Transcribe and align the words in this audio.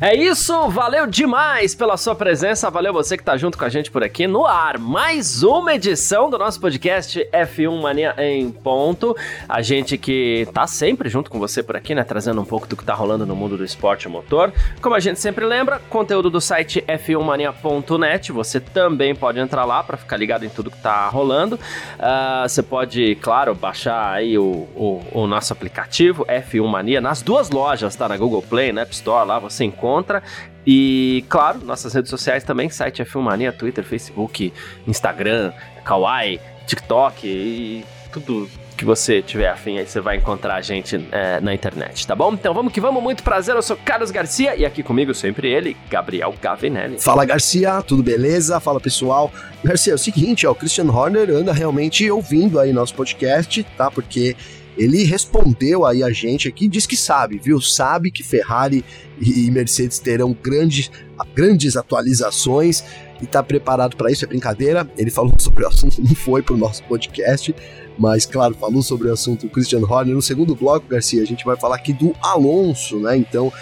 É 0.00 0.14
isso, 0.14 0.68
valeu 0.68 1.08
demais 1.08 1.74
pela 1.74 1.96
sua 1.96 2.14
presença, 2.14 2.70
valeu 2.70 2.92
você 2.92 3.16
que 3.16 3.24
tá 3.24 3.36
junto 3.36 3.58
com 3.58 3.64
a 3.64 3.68
gente 3.68 3.90
por 3.90 4.04
aqui 4.04 4.28
no 4.28 4.46
ar. 4.46 4.78
Mais 4.78 5.42
uma 5.42 5.74
edição 5.74 6.30
do 6.30 6.38
nosso 6.38 6.60
podcast 6.60 7.28
F1 7.32 7.82
Mania 7.82 8.14
em 8.16 8.48
ponto. 8.48 9.16
A 9.48 9.60
gente 9.60 9.98
que 9.98 10.46
tá 10.54 10.68
sempre 10.68 11.08
junto 11.08 11.28
com 11.28 11.40
você 11.40 11.64
por 11.64 11.76
aqui, 11.76 11.96
né, 11.96 12.04
trazendo 12.04 12.40
um 12.40 12.44
pouco 12.44 12.68
do 12.68 12.76
que 12.76 12.84
tá 12.84 12.94
rolando 12.94 13.26
no 13.26 13.34
mundo 13.34 13.56
do 13.56 13.64
esporte 13.64 14.08
motor. 14.08 14.52
Como 14.80 14.94
a 14.94 15.00
gente 15.00 15.18
sempre 15.18 15.44
lembra, 15.44 15.80
conteúdo 15.90 16.30
do 16.30 16.40
site 16.40 16.80
f1mania.net, 16.86 18.30
você 18.30 18.60
também 18.60 19.16
pode 19.16 19.40
entrar 19.40 19.64
lá 19.64 19.82
para 19.82 19.96
ficar 19.96 20.16
ligado 20.16 20.44
em 20.44 20.48
tudo 20.48 20.70
que 20.70 20.80
tá 20.80 21.08
rolando. 21.08 21.56
Uh, 21.56 22.48
você 22.48 22.62
pode, 22.62 23.16
claro, 23.16 23.52
baixar 23.52 24.12
aí 24.12 24.38
o, 24.38 24.68
o, 24.76 25.02
o 25.10 25.26
nosso 25.26 25.52
aplicativo 25.52 26.24
F1 26.26 26.64
Mania 26.68 27.00
nas 27.00 27.20
duas 27.20 27.50
lojas, 27.50 27.96
tá? 27.96 28.08
Na 28.08 28.16
Google 28.16 28.42
Play, 28.42 28.70
na 28.70 28.82
App 28.82 28.94
Store, 28.94 29.26
lá 29.26 29.40
você 29.40 29.64
encontra 29.64 29.87
encontra. 29.88 30.22
E, 30.66 31.24
claro, 31.28 31.64
nossas 31.64 31.94
redes 31.94 32.10
sociais 32.10 32.44
também, 32.44 32.68
site 32.68 33.00
é 33.00 33.04
Filmania, 33.04 33.52
Twitter, 33.52 33.84
Facebook, 33.84 34.52
Instagram, 34.86 35.52
Kawaii, 35.84 36.40
TikTok 36.66 37.26
e 37.26 37.84
tudo 38.12 38.48
que 38.76 38.84
você 38.84 39.20
tiver 39.20 39.48
afim, 39.48 39.76
aí 39.76 39.84
você 39.84 40.00
vai 40.00 40.16
encontrar 40.18 40.54
a 40.54 40.60
gente 40.60 41.04
é, 41.10 41.40
na 41.40 41.52
internet, 41.52 42.06
tá 42.06 42.14
bom? 42.14 42.32
Então 42.32 42.54
vamos 42.54 42.72
que 42.72 42.80
vamos, 42.80 43.02
muito 43.02 43.24
prazer, 43.24 43.56
eu 43.56 43.62
sou 43.62 43.76
Carlos 43.76 44.12
Garcia 44.12 44.54
e 44.54 44.64
aqui 44.64 44.84
comigo 44.84 45.12
sempre 45.12 45.50
ele, 45.50 45.76
Gabriel 45.90 46.32
Gavinelli. 46.40 47.00
Fala 47.00 47.24
Garcia, 47.24 47.82
tudo 47.82 48.04
beleza? 48.04 48.60
Fala 48.60 48.78
pessoal. 48.78 49.32
Garcia, 49.64 49.94
é 49.94 49.96
o 49.96 49.98
seguinte, 49.98 50.46
ó, 50.46 50.52
o 50.52 50.54
Christian 50.54 50.92
Horner 50.92 51.28
anda 51.30 51.52
realmente 51.52 52.08
ouvindo 52.08 52.60
aí 52.60 52.72
nosso 52.72 52.94
podcast, 52.94 53.64
tá? 53.76 53.90
Porque 53.90 54.36
ele 54.78 55.02
respondeu 55.02 55.84
aí 55.84 56.04
a 56.04 56.10
gente 56.10 56.46
aqui, 56.46 56.68
diz 56.68 56.86
que 56.86 56.96
sabe, 56.96 57.40
viu? 57.42 57.60
Sabe 57.60 58.12
que 58.12 58.22
Ferrari 58.22 58.84
e 59.20 59.50
Mercedes 59.50 59.98
terão 59.98 60.36
grandes, 60.40 60.88
grandes 61.34 61.76
atualizações 61.76 62.84
e 63.20 63.26
tá 63.26 63.42
preparado 63.42 63.96
para 63.96 64.10
isso, 64.12 64.24
é 64.24 64.28
brincadeira. 64.28 64.88
Ele 64.96 65.10
falou 65.10 65.34
sobre 65.40 65.64
o 65.64 65.68
assunto, 65.68 66.00
não 66.00 66.14
foi 66.14 66.42
pro 66.42 66.56
nosso 66.56 66.84
podcast, 66.84 67.52
mas 67.98 68.24
claro, 68.24 68.54
falou 68.54 68.80
sobre 68.80 69.08
o 69.08 69.12
assunto 69.12 69.46
o 69.46 69.50
Christian 69.50 69.80
Horner. 69.80 70.14
No 70.14 70.22
segundo 70.22 70.54
bloco, 70.54 70.86
Garcia, 70.88 71.22
a 71.22 71.26
gente 71.26 71.44
vai 71.44 71.56
falar 71.56 71.74
aqui 71.74 71.92
do 71.92 72.14
Alonso, 72.22 73.00
né? 73.00 73.16
Então, 73.16 73.52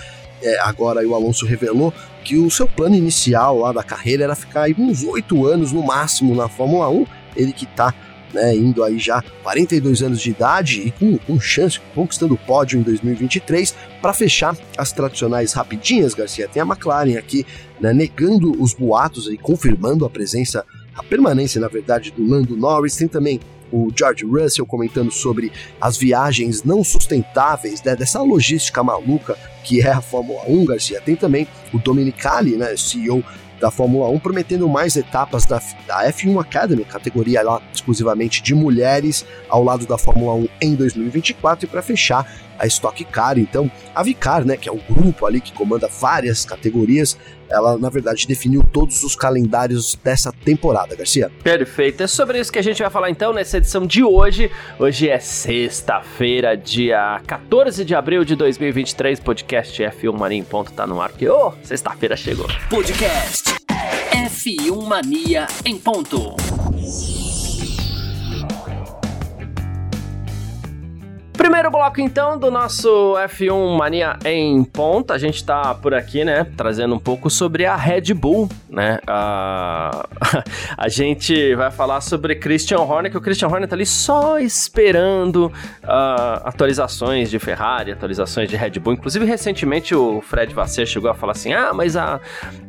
é, 0.43 0.61
agora 0.61 1.07
o 1.07 1.15
Alonso 1.15 1.47
revelou 1.47 1.95
que 2.23 2.37
o 2.37 2.51
seu 2.51 2.69
plano 2.69 2.95
inicial 2.95 3.61
lá 3.61 3.73
da 3.73 3.83
carreira 3.83 4.25
era 4.25 4.35
ficar 4.35 4.63
aí 4.63 4.75
uns 4.79 5.03
oito 5.03 5.47
anos 5.47 5.73
no 5.73 5.83
máximo 5.83 6.35
na 6.35 6.47
Fórmula 6.47 6.91
1. 6.91 7.07
Ele 7.37 7.53
que 7.53 7.65
tá 7.65 7.95
né, 8.33 8.55
indo 8.55 8.83
aí 8.83 8.99
já 8.99 9.23
42 9.43 10.03
anos 10.03 10.21
de 10.21 10.31
idade 10.31 10.81
e 10.81 10.91
com, 10.91 11.19
com 11.19 11.41
chance, 11.41 11.81
conquistando 11.95 12.35
o 12.35 12.39
pódio 12.39 12.79
em 12.79 12.83
2023, 12.83 13.75
para 14.01 14.13
fechar 14.13 14.57
as 14.77 14.93
tradicionais 14.93 15.53
rapidinhas, 15.53 16.15
Garcia, 16.15 16.49
tem 16.49 16.63
a 16.63 16.67
McLaren 16.67 17.19
aqui 17.19 17.47
né, 17.81 17.93
negando 17.93 18.61
os 18.63 18.75
boatos 18.75 19.29
e 19.29 19.37
confirmando 19.37 20.05
a 20.05 20.11
presença, 20.11 20.65
a 20.95 21.03
permanência, 21.03 21.61
na 21.61 21.69
verdade, 21.69 22.11
do 22.11 22.27
Lando 22.27 22.57
Norris, 22.57 22.97
tem 22.97 23.09
também 23.09 23.41
o 23.73 23.89
George 23.95 24.25
Russell 24.25 24.65
comentando 24.65 25.11
sobre 25.11 25.51
as 25.81 25.97
viagens 25.97 26.63
não 26.63 26.85
sustentáveis, 26.85 27.83
né, 27.83 27.97
dessa 27.97 28.23
logística 28.23 28.83
maluca 28.83 29.37
que 29.65 29.81
é 29.81 29.91
a 29.91 30.01
Fórmula 30.01 30.43
1, 30.47 30.65
Garcia. 30.65 31.01
Tem 31.01 31.17
também 31.17 31.49
o 31.73 31.79
Dominicali, 31.79 32.57
né, 32.57 32.77
CEO 32.77 33.25
da 33.61 33.71
Fórmula 33.71 34.09
1, 34.11 34.19
prometendo 34.19 34.69
mais 34.69 34.97
etapas 34.97 35.45
da, 35.47 35.61
da 35.87 36.09
F1 36.11 36.41
Academy, 36.41 36.85
categoria 36.85 37.43
lá 37.43 37.61
exclusivamente 37.73 38.43
de 38.43 38.55
mulheres, 38.55 39.25
ao 39.49 39.63
lado 39.65 39.87
da 39.87 39.97
Fórmula 39.97 40.35
1 40.35 40.49
em 40.61 40.75
2024 40.75 41.67
e 41.67 41.69
para 41.69 41.83
fechar 41.83 42.27
a 42.59 42.67
Stock 42.67 43.05
Car, 43.05 43.39
então 43.39 43.71
a 43.95 44.03
Vicar, 44.03 44.45
né, 44.45 44.57
que 44.57 44.69
é 44.69 44.73
o 44.73 44.81
grupo 44.89 45.27
ali 45.27 45.41
que 45.41 45.53
comanda 45.53 45.89
várias 45.89 46.45
categorias, 46.45 47.19
ela 47.49 47.79
na 47.79 47.89
verdade 47.89 48.27
definiu 48.27 48.63
todos 48.73 49.03
os 49.03 49.15
calendários 49.15 49.97
dessa 50.03 50.33
temporada, 50.33 50.95
Garcia. 50.97 51.31
Perfeito, 51.43 52.03
é 52.03 52.07
sobre 52.07 52.41
isso 52.41 52.53
que 52.53 52.59
a 52.59 52.63
gente 52.63 52.83
vai 52.83 52.91
falar 52.91 53.11
então 53.11 53.33
nessa 53.33 53.59
edição 53.59 53.87
de 53.87 54.03
hoje. 54.03 54.51
Hoje 54.79 55.09
é 55.09 55.19
sexta-feira, 55.19 56.57
dia 56.57 57.21
14 57.27 57.85
de 57.85 57.95
abril 57.95 58.25
de 58.25 58.37
2023, 58.37 59.21
podcast 59.21 59.83
F1 59.83 60.13
Mania 60.13 60.39
em 60.39 60.45
ponto 60.45 60.73
tá 60.73 60.87
no 60.87 61.01
ar, 61.01 61.11
ô, 61.11 61.49
oh, 61.49 61.53
sexta-feira 61.63 62.17
chegou. 62.17 62.47
Podcast 62.69 63.55
F1 64.13 64.87
Mania 64.87 65.47
em 65.65 65.79
ponto. 65.79 66.37
Primeiro 71.47 71.71
bloco, 71.71 72.01
então, 72.01 72.37
do 72.37 72.51
nosso 72.51 73.15
F1 73.15 73.77
Mania 73.77 74.19
em 74.25 74.65
ponta. 74.65 75.15
A 75.15 75.19
gente 75.19 75.45
tá 75.45 75.77
por 75.77 75.95
aqui, 75.95 76.25
né, 76.25 76.45
trazendo 76.57 76.93
um 76.97 76.99
pouco 76.99 77.31
sobre 77.31 77.65
a 77.65 77.77
Red 77.77 78.13
Bull, 78.15 78.49
né? 78.69 78.99
Uh, 79.05 80.43
a 80.77 80.89
gente 80.89 81.55
vai 81.55 81.71
falar 81.71 82.01
sobre 82.01 82.35
Christian 82.35 82.81
Horner, 82.81 83.13
que 83.13 83.17
o 83.17 83.21
Christian 83.21 83.47
Horner 83.47 83.69
tá 83.69 83.77
ali 83.77 83.87
só 83.87 84.41
esperando 84.41 85.47
uh, 85.85 86.43
atualizações 86.43 87.31
de 87.31 87.39
Ferrari, 87.39 87.93
atualizações 87.93 88.51
de 88.51 88.57
Red 88.57 88.81
Bull. 88.81 88.95
Inclusive, 88.95 89.25
recentemente 89.25 89.95
o 89.95 90.21
Fred 90.21 90.53
Vasseur 90.53 90.85
chegou 90.85 91.09
a 91.09 91.15
falar 91.15 91.31
assim: 91.31 91.53
ah, 91.53 91.71
mas 91.73 91.97
a, 91.97 92.21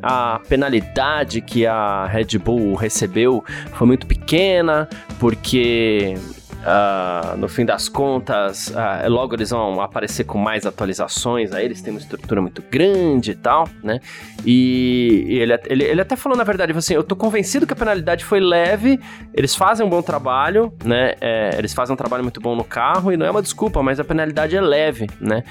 a 0.03 0.39
penalidade 0.47 1.41
que 1.41 1.65
a 1.65 2.05
Red 2.05 2.37
Bull 2.37 2.75
recebeu 2.75 3.43
foi 3.73 3.87
muito 3.87 4.05
pequena, 4.05 4.87
porque 5.19 6.15
Uh, 6.57 7.37
no 7.37 7.47
fim 7.47 7.65
das 7.65 7.87
contas, 7.87 8.67
uh, 8.69 9.09
logo 9.09 9.35
eles 9.35 9.51
vão 9.51 9.79
aparecer 9.79 10.25
com 10.25 10.37
mais 10.37 10.65
atualizações, 10.65 11.53
aí 11.53 11.63
eles 11.63 11.81
têm 11.81 11.93
uma 11.93 11.99
estrutura 11.99 12.41
muito 12.41 12.61
grande 12.69 13.31
e 13.31 13.35
tal, 13.35 13.69
né? 13.83 13.99
E, 14.45 15.25
e 15.27 15.39
ele, 15.39 15.53
ele, 15.65 15.83
ele, 15.83 16.01
até 16.01 16.15
falou, 16.15 16.37
na 16.37 16.43
verdade, 16.43 16.73
assim, 16.73 16.93
eu 16.93 17.03
tô 17.03 17.15
convencido 17.15 17.65
que 17.65 17.73
a 17.73 17.75
penalidade 17.75 18.25
foi 18.25 18.39
leve, 18.39 18.99
eles 19.33 19.55
fazem 19.55 19.85
um 19.85 19.89
bom 19.89 20.01
trabalho, 20.01 20.73
né? 20.83 21.15
É, 21.21 21.51
eles 21.57 21.73
fazem 21.73 21.93
um 21.93 21.97
trabalho 21.97 22.23
muito 22.23 22.41
bom 22.41 22.55
no 22.55 22.63
carro 22.63 23.11
e 23.13 23.17
não 23.17 23.25
é 23.25 23.31
uma 23.31 23.41
desculpa, 23.41 23.81
mas 23.83 23.99
a 23.99 24.03
penalidade 24.03 24.55
é 24.55 24.61
leve, 24.61 25.07
né? 25.21 25.43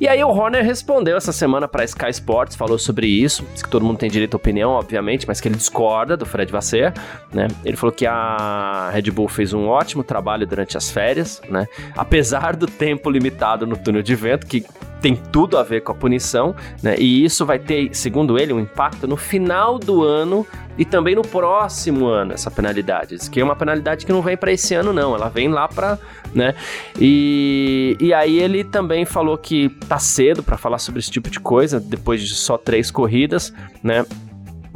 E 0.00 0.08
aí 0.08 0.22
o 0.22 0.28
Horner 0.28 0.64
respondeu 0.64 1.16
essa 1.16 1.32
semana 1.32 1.66
para 1.66 1.84
Sky 1.84 2.10
Sports, 2.10 2.56
falou 2.56 2.78
sobre 2.78 3.06
isso, 3.06 3.44
que 3.62 3.68
todo 3.68 3.84
mundo 3.84 3.98
tem 3.98 4.10
direito 4.10 4.34
à 4.34 4.36
opinião, 4.36 4.72
obviamente, 4.72 5.26
mas 5.26 5.40
que 5.40 5.48
ele 5.48 5.56
discorda 5.56 6.16
do 6.16 6.26
Fred 6.26 6.50
Vasser, 6.50 6.92
né? 7.32 7.48
Ele 7.64 7.76
falou 7.76 7.92
que 7.92 8.06
a 8.06 8.90
Red 8.92 9.10
Bull 9.10 9.28
fez 9.28 9.52
um 9.52 9.68
ótimo 9.68 10.02
trabalho 10.02 10.47
durante 10.48 10.76
as 10.76 10.90
férias, 10.90 11.40
né? 11.48 11.66
Apesar 11.96 12.56
do 12.56 12.66
tempo 12.66 13.10
limitado 13.10 13.66
no 13.66 13.76
túnel 13.76 14.02
de 14.02 14.14
vento, 14.14 14.46
que 14.46 14.64
tem 15.00 15.14
tudo 15.14 15.56
a 15.56 15.62
ver 15.62 15.82
com 15.82 15.92
a 15.92 15.94
punição, 15.94 16.54
né? 16.82 16.96
E 16.98 17.24
isso 17.24 17.46
vai 17.46 17.58
ter, 17.58 17.94
segundo 17.94 18.38
ele, 18.38 18.52
um 18.52 18.60
impacto 18.60 19.06
no 19.06 19.16
final 19.16 19.78
do 19.78 20.02
ano 20.02 20.46
e 20.76 20.84
também 20.84 21.14
no 21.14 21.22
próximo 21.22 22.06
ano, 22.06 22.32
essa 22.32 22.50
penalidade. 22.50 23.16
Diz 23.16 23.28
que 23.28 23.40
é 23.40 23.44
uma 23.44 23.56
penalidade 23.56 24.04
que 24.04 24.12
não 24.12 24.22
vem 24.22 24.36
para 24.36 24.52
esse 24.52 24.74
ano, 24.74 24.92
não. 24.92 25.14
Ela 25.14 25.28
vem 25.28 25.48
lá 25.48 25.68
para, 25.68 25.98
né? 26.34 26.54
E, 27.00 27.96
e 28.00 28.12
aí 28.12 28.38
ele 28.38 28.64
também 28.64 29.04
falou 29.04 29.38
que 29.38 29.68
tá 29.88 29.98
cedo 29.98 30.42
para 30.42 30.56
falar 30.56 30.78
sobre 30.78 31.00
esse 31.00 31.10
tipo 31.10 31.30
de 31.30 31.40
coisa, 31.40 31.78
depois 31.80 32.20
de 32.20 32.34
só 32.34 32.58
três 32.58 32.90
corridas, 32.90 33.52
né? 33.82 34.04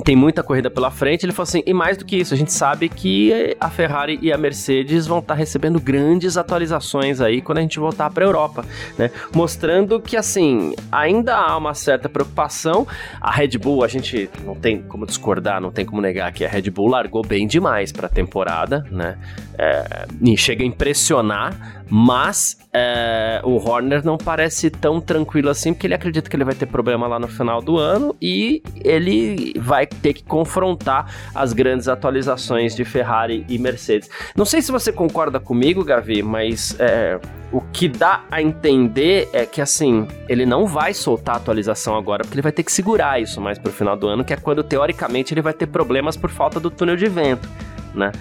Tem 0.04 0.16
muita 0.16 0.42
corrida 0.42 0.70
pela 0.70 0.90
frente. 0.90 1.24
Ele 1.24 1.32
falou 1.32 1.44
assim: 1.44 1.62
e 1.66 1.72
mais 1.72 1.96
do 1.96 2.04
que 2.04 2.16
isso, 2.16 2.34
a 2.34 2.36
gente 2.36 2.52
sabe 2.52 2.88
que 2.88 3.56
a 3.60 3.70
Ferrari 3.70 4.18
e 4.20 4.32
a 4.32 4.38
Mercedes 4.38 5.06
vão 5.06 5.18
estar 5.18 5.34
tá 5.34 5.38
recebendo 5.38 5.80
grandes 5.80 6.36
atualizações 6.36 7.20
aí 7.20 7.40
quando 7.40 7.58
a 7.58 7.60
gente 7.62 7.78
voltar 7.78 8.10
para 8.10 8.24
a 8.24 8.28
Europa, 8.28 8.64
né? 8.98 9.10
Mostrando 9.34 10.00
que 10.00 10.16
assim 10.16 10.74
ainda 10.90 11.36
há 11.36 11.56
uma 11.56 11.74
certa 11.74 12.08
preocupação. 12.08 12.86
A 13.20 13.30
Red 13.30 13.58
Bull, 13.58 13.84
a 13.84 13.88
gente 13.88 14.28
não 14.44 14.54
tem 14.54 14.82
como 14.82 15.06
discordar, 15.06 15.60
não 15.60 15.70
tem 15.70 15.84
como 15.84 16.00
negar 16.00 16.32
que 16.32 16.44
a 16.44 16.48
Red 16.48 16.70
Bull 16.70 16.88
largou 16.88 17.22
bem 17.22 17.46
demais 17.46 17.92
para 17.92 18.06
a 18.06 18.10
temporada, 18.10 18.84
né? 18.90 19.18
É, 19.58 20.06
e 20.22 20.36
chega 20.36 20.62
a 20.62 20.66
impressionar 20.66 21.82
mas 21.94 22.56
é, 22.72 23.42
o 23.44 23.56
Horner 23.56 24.02
não 24.02 24.16
parece 24.16 24.70
tão 24.70 24.98
tranquilo 24.98 25.50
assim, 25.50 25.74
porque 25.74 25.86
ele 25.86 25.92
acredita 25.92 26.30
que 26.30 26.34
ele 26.34 26.42
vai 26.42 26.54
ter 26.54 26.64
problema 26.64 27.06
lá 27.06 27.18
no 27.18 27.28
final 27.28 27.60
do 27.60 27.76
ano 27.76 28.16
e 28.18 28.62
ele 28.82 29.52
vai 29.58 29.86
ter 29.92 30.14
que 30.14 30.22
confrontar 30.22 31.12
as 31.34 31.52
grandes 31.52 31.88
atualizações 31.88 32.74
de 32.74 32.84
Ferrari 32.84 33.44
e 33.48 33.58
Mercedes. 33.58 34.08
Não 34.36 34.44
sei 34.44 34.62
se 34.62 34.72
você 34.72 34.92
concorda 34.92 35.38
comigo, 35.38 35.84
Gavi, 35.84 36.22
mas 36.22 36.76
é, 36.78 37.18
o 37.52 37.60
que 37.60 37.88
dá 37.88 38.24
a 38.30 38.40
entender 38.40 39.28
é 39.32 39.44
que 39.44 39.60
assim, 39.60 40.08
ele 40.28 40.46
não 40.46 40.66
vai 40.66 40.94
soltar 40.94 41.34
a 41.34 41.38
atualização 41.38 41.96
agora, 41.96 42.22
porque 42.24 42.34
ele 42.34 42.42
vai 42.42 42.52
ter 42.52 42.62
que 42.62 42.72
segurar 42.72 43.20
isso 43.20 43.40
mais 43.40 43.58
pro 43.58 43.70
final 43.70 43.96
do 43.96 44.08
ano, 44.08 44.24
que 44.24 44.32
é 44.32 44.36
quando 44.36 44.62
teoricamente 44.62 45.34
ele 45.34 45.42
vai 45.42 45.52
ter 45.52 45.66
problemas 45.66 46.16
por 46.16 46.30
falta 46.30 46.58
do 46.58 46.70
túnel 46.70 46.96
de 46.96 47.08
vento, 47.08 47.48
né? 47.94 48.12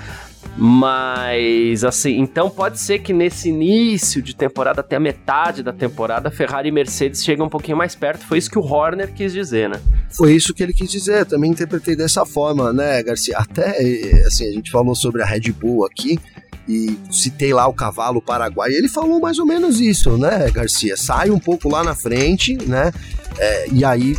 Mas, 0.58 1.84
assim, 1.84 2.20
então 2.20 2.50
pode 2.50 2.80
ser 2.80 3.00
que 3.00 3.14
nesse 3.14 3.50
início 3.50 4.22
de 4.22 4.36
temporada, 4.36 4.82
até 4.82 4.98
a 4.98 5.00
metade 5.00 5.64
da 5.64 5.72
temporada, 5.72 6.30
Ferrari 6.30 6.70
e 6.70 6.72
Mercedes 6.72 7.24
chegam 7.24 7.46
um 7.46 7.50
pouquinho 7.50 7.78
mais 7.78 7.96
perto. 7.96 8.26
Foi 8.26 8.38
isso 8.38 8.50
que 8.50 8.60
o 8.60 8.62
Horner 8.62 9.14
quis 9.14 9.32
dizer, 9.32 9.70
né? 9.70 9.80
Foi 10.10 10.34
isso 10.34 10.54
que 10.54 10.62
ele 10.62 10.74
quis 10.74 10.92
dizer. 10.92 11.26
Também 11.26 11.52
interpretei 11.52 11.96
dessa 11.96 12.26
forma, 12.26 12.74
né, 12.74 13.02
Garcia? 13.02 13.38
Até, 13.38 13.78
assim, 14.26 14.48
a 14.48 14.52
gente 14.52 14.70
falou 14.70 14.94
sobre 14.94 15.22
a 15.22 15.26
Red 15.26 15.52
Bull 15.52 15.86
aqui 15.86 16.20
e 16.68 16.98
citei 17.10 17.54
lá 17.54 17.68
o 17.68 17.74
cavalo 17.74 18.22
paraguai. 18.22 18.72
Ele 18.72 18.90
falou 18.90 19.20
mais 19.20 19.40
ou 19.40 19.46
menos 19.46 19.80
isso, 19.80 20.18
né, 20.18 20.50
Garcia? 20.52 20.98
Sai 20.98 21.32
um 21.32 21.40
pouco 21.40 21.70
lá 21.70 21.84
na 21.84 21.96
frente, 21.96 22.58
né? 22.68 22.92
É, 23.40 23.68
e 23.72 23.86
aí 23.86 24.18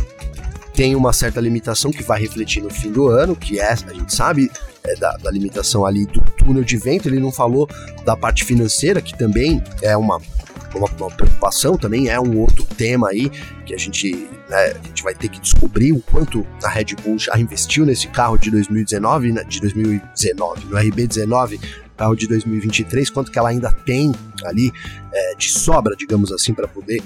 tem 0.73 0.95
uma 0.95 1.13
certa 1.13 1.39
limitação 1.39 1.91
que 1.91 2.01
vai 2.01 2.19
refletir 2.19 2.61
no 2.61 2.69
fim 2.69 2.91
do 2.91 3.07
ano, 3.07 3.35
que 3.35 3.59
é, 3.59 3.71
a 3.71 3.93
gente 3.93 4.13
sabe 4.13 4.49
é, 4.85 4.95
da, 4.95 5.11
da, 5.17 5.31
limitação 5.31 5.85
ali 5.85 6.05
do 6.05 6.21
túnel 6.37 6.63
de 6.63 6.77
vento. 6.77 7.07
Ele 7.07 7.19
não 7.19 7.31
falou 7.31 7.67
da 8.05 8.15
parte 8.15 8.43
financeira, 8.43 9.01
que 9.01 9.17
também 9.17 9.63
é 9.81 9.95
uma, 9.95 10.17
uma, 10.75 10.87
uma 10.87 11.11
preocupação, 11.11 11.77
também 11.77 12.09
é 12.09 12.19
um 12.19 12.39
outro 12.39 12.63
tema 12.77 13.09
aí 13.09 13.29
que 13.65 13.73
a 13.73 13.77
gente, 13.77 14.27
né, 14.49 14.73
a 14.73 14.87
gente 14.87 15.03
vai 15.03 15.13
ter 15.13 15.29
que 15.29 15.39
descobrir 15.39 15.91
o 15.91 16.01
quanto 16.01 16.45
a 16.63 16.69
Red 16.69 16.95
Bull 17.03 17.17
já 17.17 17.37
investiu 17.37 17.85
nesse 17.85 18.07
carro 18.07 18.37
de 18.37 18.51
2019, 18.51 19.31
né, 19.31 19.43
de 19.43 19.59
2019, 19.61 20.65
no 20.65 20.75
RB19 20.77 21.59
carro 21.95 22.15
de 22.15 22.27
2023, 22.27 23.09
quanto 23.09 23.31
que 23.31 23.39
ela 23.39 23.49
ainda 23.49 23.71
tem 23.71 24.11
ali 24.43 24.71
é, 25.13 25.35
de 25.35 25.49
sobra, 25.49 25.95
digamos 25.95 26.31
assim, 26.31 26.53
para 26.53 26.67
poder 26.67 27.01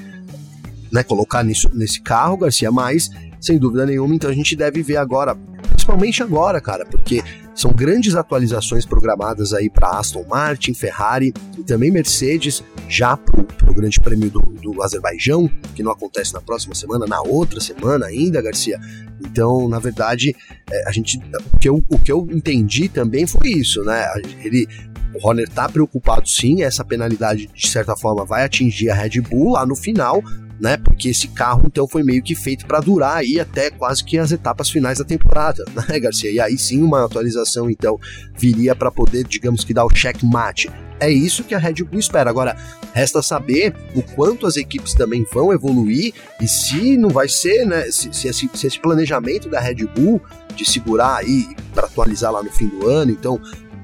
né, 0.91 1.03
colocar 1.03 1.43
nisso, 1.43 1.69
nesse 1.73 2.01
carro, 2.01 2.37
Garcia, 2.37 2.71
mas 2.71 3.09
sem 3.39 3.57
dúvida 3.57 3.85
nenhuma, 3.85 4.15
então 4.15 4.29
a 4.29 4.33
gente 4.33 4.55
deve 4.55 4.81
ver 4.81 4.97
agora, 4.97 5.37
principalmente 5.77 6.23
agora, 6.23 6.59
cara, 6.59 6.85
porque 6.85 7.23
são 7.53 7.71
grandes 7.71 8.15
atualizações 8.15 8.83
programadas 8.83 9.53
aí 9.53 9.69
para 9.69 9.91
Aston 9.91 10.25
Martin, 10.27 10.73
Ferrari 10.73 11.31
e 11.55 11.63
também 11.63 11.91
Mercedes, 11.91 12.63
já 12.89 13.15
para 13.15 13.39
o 13.69 13.73
Grande 13.73 13.99
Prêmio 13.99 14.31
do, 14.31 14.39
do 14.39 14.81
Azerbaijão, 14.81 15.47
que 15.75 15.83
não 15.83 15.91
acontece 15.91 16.33
na 16.33 16.41
próxima 16.41 16.73
semana, 16.73 17.05
na 17.05 17.21
outra 17.21 17.61
semana 17.61 18.07
ainda, 18.07 18.41
Garcia. 18.41 18.79
Então, 19.21 19.69
na 19.69 19.77
verdade, 19.77 20.35
é, 20.69 20.89
a 20.89 20.91
gente, 20.91 21.19
o 21.53 21.59
que, 21.59 21.69
eu, 21.69 21.85
o 21.87 21.99
que 21.99 22.11
eu 22.11 22.27
entendi 22.31 22.89
também 22.89 23.27
foi 23.27 23.49
isso, 23.51 23.83
né? 23.83 24.03
Ele, 24.43 24.67
o 25.13 25.27
Horner 25.27 25.47
tá 25.47 25.69
preocupado 25.69 26.27
sim, 26.27 26.63
essa 26.63 26.83
penalidade 26.83 27.47
de 27.53 27.69
certa 27.69 27.95
forma 27.95 28.25
vai 28.25 28.43
atingir 28.43 28.89
a 28.89 28.95
Red 28.95 29.21
Bull 29.21 29.53
lá 29.53 29.65
no 29.65 29.75
final, 29.75 30.23
né? 30.59 30.77
Porque 30.77 31.09
esse 31.09 31.27
carro 31.29 31.63
então 31.65 31.87
foi 31.87 32.03
meio 32.03 32.23
que 32.23 32.35
feito 32.35 32.65
para 32.65 32.79
durar 32.79 33.17
aí 33.17 33.39
até 33.39 33.69
quase 33.69 34.03
que 34.03 34.17
as 34.17 34.31
etapas 34.31 34.69
finais 34.69 34.97
da 34.97 35.05
temporada, 35.05 35.63
né, 35.87 35.99
Garcia? 35.99 36.31
E 36.31 36.39
aí 36.39 36.57
sim 36.57 36.81
uma 36.81 37.05
atualização 37.05 37.69
então 37.69 37.99
viria 38.37 38.75
para 38.75 38.91
poder, 38.91 39.23
digamos 39.25 39.63
que 39.63 39.73
dar 39.73 39.85
o 39.85 39.95
checkmate. 39.95 40.69
É 40.99 41.11
isso 41.11 41.43
que 41.43 41.53
a 41.53 41.59
Red 41.59 41.83
Bull 41.83 41.99
espera. 41.99 42.27
Agora, 42.27 42.57
resta 42.91 43.21
saber 43.21 43.75
o 43.95 44.01
quanto 44.01 44.47
as 44.47 44.57
equipes 44.57 44.95
também 44.95 45.23
vão 45.31 45.53
evoluir 45.53 46.11
e 46.41 46.47
se 46.47 46.97
não 46.97 47.09
vai 47.09 47.29
ser, 47.29 47.65
né? 47.65 47.83
Se, 47.91 48.11
se, 48.11 48.27
esse, 48.27 48.49
se 48.51 48.65
esse 48.65 48.79
planejamento 48.79 49.47
da 49.47 49.59
Red 49.59 49.85
Bull 49.95 50.19
de 50.55 50.65
segurar 50.65 51.17
aí 51.17 51.55
para 51.71 51.85
atualizar 51.85 52.31
lá 52.31 52.41
no 52.41 52.51
fim 52.51 52.67
do 52.67 52.89
ano, 52.89 53.11
então. 53.11 53.39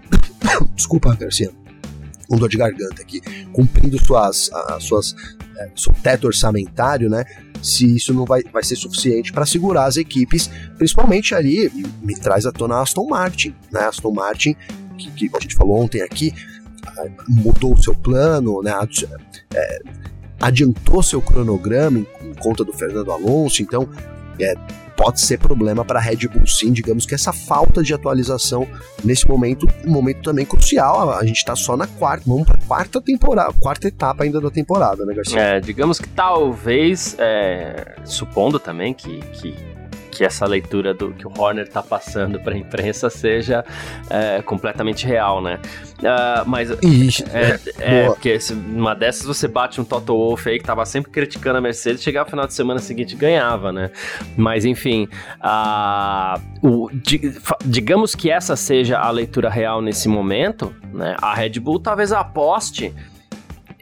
Desculpa, 0.76 1.16
Garcia 1.16 1.63
com 2.28 2.38
dor 2.38 2.50
de 2.50 2.58
garganta 2.58 3.02
aqui, 3.02 3.22
cumprindo 3.52 4.04
suas, 4.04 4.52
as 4.54 4.84
suas, 4.84 5.16
é, 5.58 5.70
seu 5.76 5.94
teto 5.94 6.28
orçamentário, 6.28 7.10
né? 7.10 7.26
Se 7.62 7.96
isso 7.96 8.14
não 8.14 8.26
vai, 8.26 8.44
vai 8.44 8.64
ser 8.64 8.76
suficiente 8.76 9.32
para 9.32 9.46
segurar 9.46 9.86
as 9.86 9.98
equipes, 9.98 10.50
principalmente 10.78 11.34
ali, 11.34 11.72
me 12.02 12.16
traz 12.16 12.46
à 12.46 12.52
tona 12.52 12.76
a 12.76 12.82
Aston 12.82 13.08
Martin, 13.08 13.56
né? 13.72 13.82
Aston 13.82 14.12
Martin, 14.12 14.56
que, 14.98 15.12
que 15.12 15.30
a 15.36 15.40
gente 15.40 15.56
falou 15.56 15.82
ontem 15.82 16.02
aqui, 16.02 16.34
mudou 17.28 17.74
o 17.74 17.82
seu 17.82 17.96
plano, 17.96 18.62
né? 18.62 18.74
É, 19.54 19.80
adiantou 20.40 21.02
seu 21.02 21.22
cronograma 21.22 22.00
em, 22.00 22.08
em, 22.22 22.34
conta 22.34 22.64
do 22.64 22.74
Fernando 22.74 23.12
Alonso, 23.12 23.62
então 23.62 23.88
é, 24.40 24.56
pode 24.96 25.22
ser 25.22 25.38
problema 25.38 25.84
para 25.84 26.00
a 26.00 26.02
Red 26.02 26.28
Bull 26.28 26.48
sim, 26.48 26.72
digamos 26.72 27.06
que 27.06 27.14
essa 27.14 27.34
falta 27.34 27.84
de 27.84 27.94
atualização 27.94 28.68
nesse 29.04 29.28
momento, 29.28 29.68
um 29.86 29.92
momento 29.92 30.22
também 30.22 30.46
crucial, 30.46 31.12
a 31.12 31.26
gente 31.26 31.38
está 31.38 31.56
só 31.56 31.76
na 31.76 31.88
quarta, 31.88 32.24
vamos 32.28 32.46
para 32.46 32.58
quarta 32.68 33.02
temporada, 33.02 33.54
quarta 33.60 33.88
etapa 33.88 34.24
ainda 34.24 34.40
da 34.40 34.50
temporada, 34.50 35.06
né, 35.06 35.14
Garcia? 35.14 35.40
É, 35.40 35.60
digamos 35.60 36.00
que 36.00 36.08
talvez, 36.10 37.16
é, 37.20 37.96
supondo 38.06 38.60
também 38.60 38.94
que, 38.94 39.20
que 39.34 39.73
que 40.14 40.24
essa 40.24 40.46
leitura 40.46 40.94
do 40.94 41.12
que 41.12 41.28
o 41.28 41.32
Horner 41.38 41.66
está 41.66 41.82
passando 41.82 42.40
para 42.40 42.54
a 42.54 42.58
imprensa 42.58 43.10
seja 43.10 43.66
é, 44.10 44.42
completamente 44.42 45.06
real, 45.06 45.42
né? 45.42 45.60
Uh, 46.00 46.48
mas 46.48 46.70
Ixi, 46.82 47.24
é, 47.34 47.60
é, 47.80 48.04
é 48.04 48.06
porque 48.06 48.40
se, 48.40 48.54
numa 48.54 48.94
dessas 48.94 49.26
você 49.26 49.48
bate 49.48 49.80
um 49.80 49.86
Toto 49.86 50.14
Wolff 50.14 50.50
aí 50.50 50.60
que 50.60 50.66
tava 50.66 50.86
sempre 50.86 51.12
criticando 51.12 51.58
a 51.58 51.62
Mercedes, 51.62 52.04
chegava 52.04 52.26
no 52.26 52.32
final 52.32 52.48
de 52.48 52.54
semana 52.54 52.80
seguinte 52.80 53.16
ganhava, 53.16 53.72
né? 53.72 53.90
Mas 54.38 54.66
enfim, 54.66 55.08
uh, 55.40 56.40
o, 56.62 56.90
digamos 57.66 58.16
que 58.16 58.30
essa 58.30 58.56
seja 58.56 59.00
a 59.00 59.10
leitura 59.10 59.50
real 59.50 59.82
nesse 59.82 60.08
momento, 60.08 60.74
né? 60.94 61.16
A 61.22 61.34
Red 61.34 61.60
Bull 61.60 61.80
talvez 61.80 62.12
aposte 62.12 62.94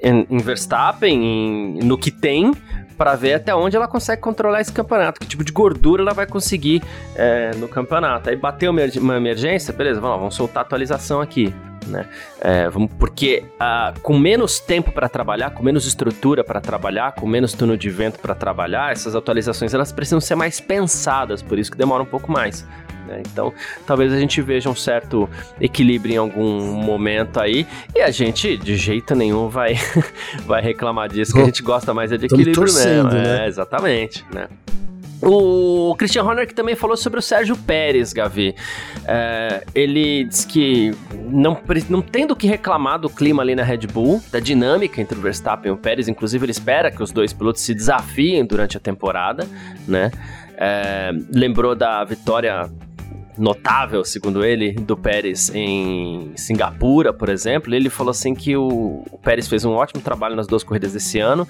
em, 0.02 0.26
em 0.30 0.38
Verstappen, 0.40 1.24
em, 1.24 1.80
no 1.84 1.98
que 1.98 2.12
tem, 2.12 2.52
para 3.02 3.16
ver 3.16 3.34
até 3.34 3.56
onde 3.56 3.76
ela 3.76 3.88
consegue 3.88 4.22
controlar 4.22 4.62
esse 4.62 4.72
campeonato, 4.72 5.20
que 5.20 5.26
tipo 5.26 5.44
de 5.44 5.52
gordura 5.52 6.04
ela 6.04 6.14
vai 6.14 6.28
conseguir 6.28 6.84
é, 7.16 7.50
no 7.56 7.68
campeonato. 7.68 8.30
Aí 8.30 8.36
bateu 8.36 8.72
uma 8.72 9.18
emergência, 9.18 9.74
beleza, 9.74 10.00
vamos, 10.00 10.14
lá, 10.14 10.20
vamos 10.20 10.36
soltar 10.36 10.62
a 10.62 10.66
atualização 10.68 11.20
aqui. 11.20 11.52
Né? 11.88 12.08
É, 12.40 12.70
vamos, 12.70 12.92
porque 12.98 13.44
uh, 13.56 14.00
com 14.02 14.18
menos 14.18 14.60
tempo 14.60 14.92
para 14.92 15.10
trabalhar, 15.10 15.52
com 15.52 15.64
menos 15.64 15.86
estrutura 15.86 16.44
para 16.44 16.62
trabalhar, 16.62 17.14
com 17.14 17.28
menos 17.28 17.54
túnel 17.54 17.76
de 17.76 17.90
vento 17.90 18.20
para 18.20 18.36
trabalhar, 18.36 18.92
essas 18.92 19.16
atualizações 19.16 19.74
elas 19.74 19.92
precisam 19.92 20.22
ser 20.22 20.36
mais 20.36 20.60
pensadas, 20.60 21.42
por 21.42 21.58
isso 21.58 21.72
que 21.72 21.78
demora 21.78 22.04
um 22.04 22.06
pouco 22.06 22.32
mais. 22.32 22.66
Né? 23.08 23.24
Então, 23.32 23.54
talvez 23.86 24.14
a 24.14 24.20
gente 24.20 24.42
veja 24.42 24.70
um 24.70 24.76
certo 24.76 25.30
equilíbrio 25.60 26.14
em 26.14 26.18
algum 26.18 26.74
momento 26.74 27.40
aí, 27.40 27.68
e 27.96 28.02
a 28.02 28.12
gente 28.12 28.58
de 28.58 28.76
jeito 28.76 29.16
nenhum 29.16 29.50
vai, 29.50 29.76
vai 30.46 30.62
reclamar 30.62 31.10
disso, 31.10 31.34
que 31.34 31.40
a 31.40 31.46
gente 31.46 31.64
gosta 31.64 31.94
mais 31.94 32.12
é 32.12 32.18
de 32.18 32.26
equilíbrio 32.26 32.62
mesmo. 32.74 33.10
Né? 33.10 33.44
É, 33.44 33.48
exatamente, 33.48 34.26
né? 34.34 34.48
O 35.22 35.96
Christian 35.98 36.24
Horner 36.24 36.48
que 36.48 36.54
também 36.56 36.76
falou 36.76 36.98
sobre 36.98 37.20
o 37.20 37.22
Sérgio 37.22 37.56
Pérez, 37.56 38.12
Gavi. 38.12 38.56
É, 39.06 39.64
ele 39.76 40.24
diz 40.24 40.46
que 40.46 40.96
não, 41.30 41.58
não 41.90 42.02
tendo 42.02 42.36
que 42.36 42.48
reclamar 42.48 43.00
do 43.00 43.10
clima 43.10 43.44
ali 43.44 43.54
na 43.54 43.64
Red 43.64 43.88
Bull, 43.88 44.22
da 44.32 44.40
dinâmica 44.40 45.00
entre 45.00 45.18
o 45.18 45.22
Verstappen 45.22 45.72
e 45.72 45.74
o 45.74 45.78
Pérez, 45.78 46.08
inclusive 46.08 46.44
ele 46.46 46.52
espera 46.52 46.90
que 46.90 47.04
os 47.04 47.12
dois 47.12 47.34
pilotos 47.34 47.62
se 47.62 47.76
desafiem 47.76 48.44
durante 48.46 48.78
a 48.78 48.80
temporada, 48.80 49.48
né? 49.88 50.12
É, 50.58 51.12
lembrou 51.32 51.76
da 51.76 52.04
vitória 52.04 52.70
notável, 53.42 54.06
segundo 54.06 54.46
ele, 54.46 54.74
do 54.74 54.96
Pérez 54.96 55.52
em 55.54 56.32
Singapura, 56.36 57.12
por 57.12 57.28
exemplo. 57.28 57.74
Ele 57.74 57.90
falou 57.90 58.12
assim 58.12 58.36
que 58.36 58.56
o, 58.56 59.04
o 59.12 59.18
Pérez 59.18 59.48
fez 59.48 59.66
um 59.66 59.72
ótimo 59.72 60.02
trabalho 60.02 60.36
nas 60.36 60.48
duas 60.48 60.64
corridas 60.64 60.94
desse 60.94 61.20
ano, 61.20 61.48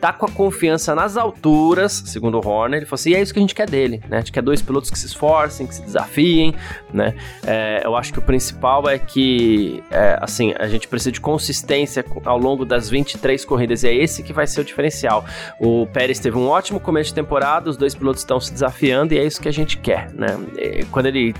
tá 0.00 0.12
com 0.12 0.26
a 0.26 0.28
confiança 0.28 0.94
nas 0.94 1.16
alturas, 1.16 2.02
segundo 2.06 2.40
o 2.40 2.48
Horner. 2.48 2.78
Ele 2.78 2.86
falou 2.86 2.94
assim: 2.94 3.10
e 3.10 3.14
é 3.14 3.20
isso 3.20 3.32
que 3.32 3.40
a 3.40 3.42
gente 3.42 3.54
quer 3.54 3.68
dele, 3.68 4.02
né? 4.08 4.18
A 4.18 4.20
gente 4.20 4.32
quer 4.32 4.42
dois 4.42 4.62
pilotos 4.62 4.90
que 4.90 4.98
se 4.98 5.06
esforcem, 5.06 5.66
que 5.66 5.74
se 5.74 5.82
desafiem, 5.82 6.54
né? 6.92 7.14
É, 7.44 7.82
eu 7.84 7.96
acho 7.96 8.12
que 8.12 8.18
o 8.18 8.22
principal 8.22 8.88
é 8.88 8.98
que, 8.98 9.82
é, 9.90 10.18
assim, 10.20 10.54
a 10.58 10.68
gente 10.68 10.86
precisa 10.86 11.10
de 11.10 11.20
consistência 11.20 12.04
ao 12.24 12.38
longo 12.38 12.64
das 12.64 12.88
23 12.88 13.44
corridas 13.44 13.82
e 13.82 13.88
é 13.88 13.94
esse 13.94 14.22
que 14.22 14.32
vai 14.32 14.46
ser 14.46 14.60
o 14.60 14.64
diferencial. 14.64 15.24
O 15.60 15.86
Pérez 15.86 16.20
teve 16.20 16.36
um 16.36 16.46
ótimo 16.48 16.78
começo 16.78 17.10
de 17.10 17.14
temporada, 17.14 17.68
os 17.68 17.76
dois 17.76 17.94
pilotos 17.94 18.22
estão 18.22 18.40
se 18.40 18.52
desafiando 18.52 19.14
e 19.14 19.18
é 19.18 19.24
isso 19.24 19.40
que 19.40 19.48
a 19.48 19.52
gente 19.52 19.78
quer, 19.78 20.12
né? 20.12 20.38
E 20.56 20.84
quando 20.86 21.06
ele 21.06 21.31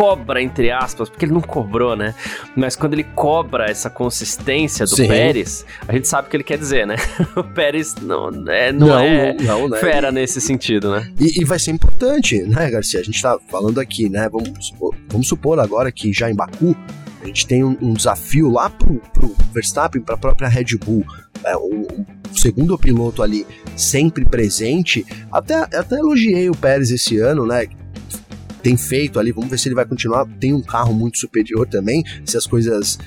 cobra, 0.00 0.42
entre 0.42 0.70
aspas, 0.70 1.10
porque 1.10 1.26
ele 1.26 1.34
não 1.34 1.42
cobrou, 1.42 1.94
né? 1.94 2.14
Mas 2.56 2.74
quando 2.74 2.94
ele 2.94 3.04
cobra 3.04 3.66
essa 3.70 3.90
consistência 3.90 4.86
do 4.86 4.96
Sim. 4.96 5.06
Pérez, 5.06 5.66
a 5.86 5.92
gente 5.92 6.08
sabe 6.08 6.26
o 6.26 6.30
que 6.30 6.38
ele 6.38 6.44
quer 6.44 6.56
dizer, 6.56 6.86
né? 6.86 6.96
o 7.36 7.44
Pérez 7.44 7.94
não 7.96 8.28
é, 8.48 8.72
não, 8.72 8.86
não 8.86 8.98
é 8.98 9.34
não, 9.34 9.68
né? 9.68 9.76
fera 9.76 10.10
nesse 10.10 10.40
sentido, 10.40 10.90
né? 10.90 11.12
E, 11.20 11.42
e, 11.42 11.44
vai 11.44 11.58
ser 11.58 11.72
importante, 11.72 12.42
né, 12.44 12.70
Garcia? 12.70 12.98
A 12.98 13.02
gente 13.02 13.20
tá 13.20 13.38
falando 13.50 13.78
aqui, 13.78 14.08
né? 14.08 14.26
Vamos 14.30 14.68
supor, 14.68 14.96
vamos 15.10 15.28
supor 15.28 15.60
agora 15.60 15.92
que 15.92 16.14
já 16.14 16.30
em 16.30 16.34
Baku 16.34 16.74
a 17.22 17.26
gente 17.26 17.46
tem 17.46 17.62
um, 17.62 17.76
um 17.82 17.92
desafio 17.92 18.50
lá 18.50 18.70
pro, 18.70 18.94
pro 19.12 19.36
Verstappen, 19.52 20.00
para 20.00 20.14
a 20.14 20.18
própria 20.18 20.48
Red 20.48 20.78
Bull. 20.82 21.04
É, 21.44 21.54
o, 21.56 21.82
o, 21.82 22.38
segundo 22.38 22.78
piloto 22.78 23.22
ali 23.22 23.46
sempre 23.76 24.24
presente. 24.24 25.04
Até, 25.30 25.54
até 25.54 25.96
elogiei 25.96 26.48
o 26.48 26.56
Pérez 26.56 26.90
esse 26.90 27.18
ano, 27.18 27.46
né? 27.46 27.66
Tem 28.62 28.76
feito 28.76 29.18
ali, 29.18 29.32
vamos 29.32 29.50
ver 29.50 29.58
se 29.58 29.68
ele 29.68 29.74
vai 29.74 29.86
continuar. 29.86 30.26
Tem 30.38 30.52
um 30.52 30.62
carro 30.62 30.92
muito 30.92 31.18
superior 31.18 31.66
também, 31.66 32.02
se 32.24 32.36
as 32.36 32.46
coisas 32.46 32.98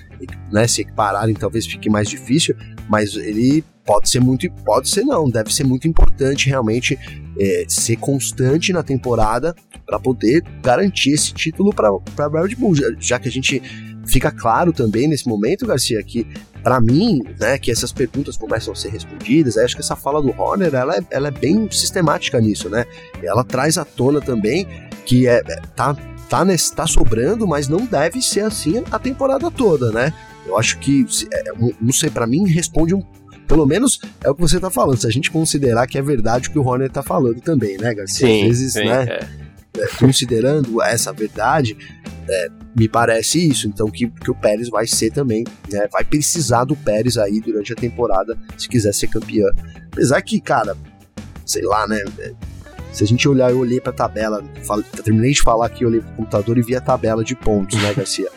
né, 0.52 0.68
se 0.68 0.82
equipararem, 0.82 1.36
talvez 1.36 1.66
fique 1.66 1.90
mais 1.90 2.10
difícil, 2.10 2.56
mas 2.90 3.16
ele 3.16 3.64
pode 3.86 4.10
ser 4.10 4.20
muito, 4.20 4.50
pode 4.64 4.90
ser 4.90 5.04
não, 5.04 5.30
deve 5.30 5.54
ser 5.54 5.66
muito 5.66 5.88
importante 5.88 6.48
realmente 6.48 6.98
é, 7.38 7.66
ser 7.68 7.98
constante 7.98 8.72
na 8.72 8.82
temporada 8.82 9.54
para 9.86 10.00
poder 10.00 10.42
garantir 10.62 11.12
esse 11.12 11.34
título 11.34 11.74
para 11.74 12.42
Red 12.42 12.56
Bull, 12.56 12.76
já, 12.76 12.88
já, 12.98 13.20
que 13.20 13.28
a 13.28 13.32
gente 13.32 13.62
fica 14.06 14.32
claro 14.32 14.72
também 14.72 15.08
nesse 15.08 15.28
momento, 15.28 15.68
Garcia, 15.68 16.02
que 16.04 16.26
para 16.64 16.80
mim, 16.80 17.22
né, 17.40 17.58
que 17.58 17.70
essas 17.70 17.92
perguntas 17.92 18.38
começam 18.38 18.72
a 18.72 18.76
ser 18.76 18.90
respondidas, 18.90 19.58
acho 19.58 19.76
que 19.76 19.82
essa 19.82 19.98
fala 19.98 20.22
do 20.22 20.30
Horner, 20.30 20.74
ela 20.74 20.96
é, 20.96 21.02
ela 21.12 21.28
é 21.28 21.32
bem 21.32 21.70
sistemática 21.70 22.40
nisso, 22.40 22.70
né? 22.70 22.86
Ela 23.22 23.44
traz 23.44 23.78
à 23.78 23.84
tona 23.84 24.22
também 24.22 24.66
que 25.06 25.28
é, 25.28 25.38
é 25.46 25.62
tá, 25.76 25.96
tá, 26.30 26.46
nesse, 26.46 26.74
tá 26.74 26.88
sobrando, 26.88 27.48
mas 27.48 27.68
não 27.68 27.86
deve 27.86 28.22
ser 28.22 28.42
assim 28.42 28.84
a 28.92 29.00
temporada 29.00 29.50
toda, 29.52 29.92
né? 29.92 30.14
Eu 30.46 30.58
acho 30.58 30.78
que, 30.80 31.06
é, 31.32 31.44
não 31.80 31.94
sei, 31.94 32.10
para 32.10 32.28
mim 32.28 32.48
responde 32.48 32.94
um 32.94 33.04
pelo 33.48 33.66
menos 33.66 34.00
é 34.24 34.30
o 34.30 34.36
que 34.36 34.42
você 34.42 34.60
tá 34.60 34.70
falando. 34.70 34.98
Se 34.98 35.06
a 35.06 35.12
gente 35.12 35.30
considerar 35.30 35.86
que 35.86 35.98
é 35.98 36.02
verdade 36.02 36.48
o 36.48 36.52
que 36.52 36.58
o 36.58 36.66
Horner 36.66 36.90
tá 36.90 37.04
falando 37.04 37.40
também, 37.42 37.78
né, 37.78 37.94
Garcia? 37.94 38.26
Sim, 38.26 38.42
Às 38.42 38.48
vezes, 38.48 38.74
sim, 38.74 38.86
né? 38.86 39.04
é. 39.04 39.44
É, 39.76 39.88
considerando 39.98 40.82
essa 40.84 41.12
verdade, 41.12 41.76
é, 42.30 42.48
me 42.76 42.88
parece 42.88 43.48
isso. 43.48 43.68
Então, 43.68 43.90
que, 43.90 44.08
que 44.08 44.30
o 44.30 44.36
Pérez 44.36 44.70
vai 44.70 44.86
ser 44.86 45.12
também, 45.12 45.44
né? 45.72 45.88
Vai 45.92 46.04
precisar 46.04 46.64
do 46.64 46.76
Pérez 46.76 47.18
aí 47.18 47.42
durante 47.42 47.74
a 47.74 47.76
temporada 47.76 48.38
se 48.56 48.70
quiser 48.70 48.94
ser 48.94 49.08
campeão. 49.08 49.50
Apesar 49.92 50.22
que, 50.22 50.40
cara, 50.40 50.78
sei 51.46 51.64
lá, 51.64 51.88
né? 51.88 52.04
Se 52.94 53.04
a 53.04 53.08
gente 53.08 53.28
olhar, 53.28 53.52
eu 53.52 53.58
olhei 53.58 53.82
pra 53.82 53.92
tabela, 53.92 54.44
terminei 55.04 55.32
de 55.32 55.42
falar 55.42 55.68
que 55.70 55.84
eu 55.84 55.90
olhei 55.90 56.00
pro 56.00 56.12
computador 56.12 56.58
e 56.58 56.62
vi 56.62 56.76
a 56.76 56.82
tabela 56.82 57.24
de 57.24 57.36
pontos, 57.36 57.82
né, 57.82 57.94
Garcia? 57.94 58.30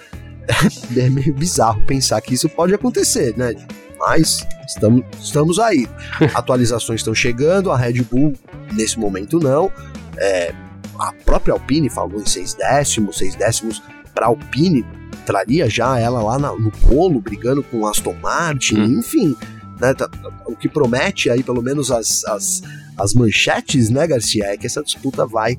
é 0.96 1.10
meio 1.10 1.34
bizarro 1.34 1.84
pensar 1.86 2.20
que 2.20 2.34
isso 2.34 2.48
pode 2.48 2.74
acontecer, 2.74 3.36
né? 3.36 3.54
Mas 3.98 4.46
estamos, 4.66 5.04
estamos 5.20 5.58
aí. 5.58 5.86
Atualizações 6.34 7.00
estão 7.00 7.14
chegando, 7.14 7.70
a 7.70 7.76
Red 7.76 8.02
Bull 8.02 8.32
nesse 8.72 8.98
momento 8.98 9.38
não. 9.38 9.70
É, 10.16 10.54
a 10.98 11.12
própria 11.12 11.52
Alpine 11.52 11.90
falou 11.90 12.20
em 12.20 12.26
seis 12.26 12.54
décimos, 12.54 13.18
seis 13.18 13.34
décimos 13.34 13.82
para 14.14 14.26
Alpine 14.26 14.84
traria 15.26 15.68
já 15.68 15.98
ela 15.98 16.22
lá 16.22 16.38
na, 16.38 16.52
no 16.52 16.70
polo, 16.70 17.20
brigando 17.20 17.62
com 17.62 17.86
Aston 17.86 18.14
Martin, 18.22 18.80
hum. 18.80 18.98
enfim. 19.00 19.36
Né, 19.78 19.92
tá, 19.92 20.08
o 20.46 20.56
que 20.56 20.70
promete 20.70 21.28
aí, 21.28 21.42
pelo 21.42 21.60
menos 21.60 21.90
as, 21.90 22.24
as, 22.24 22.62
as 22.96 23.14
manchetes, 23.14 23.90
né, 23.90 24.06
Garcia, 24.06 24.46
é 24.46 24.56
que 24.56 24.66
essa 24.66 24.82
disputa 24.82 25.26
vai 25.26 25.56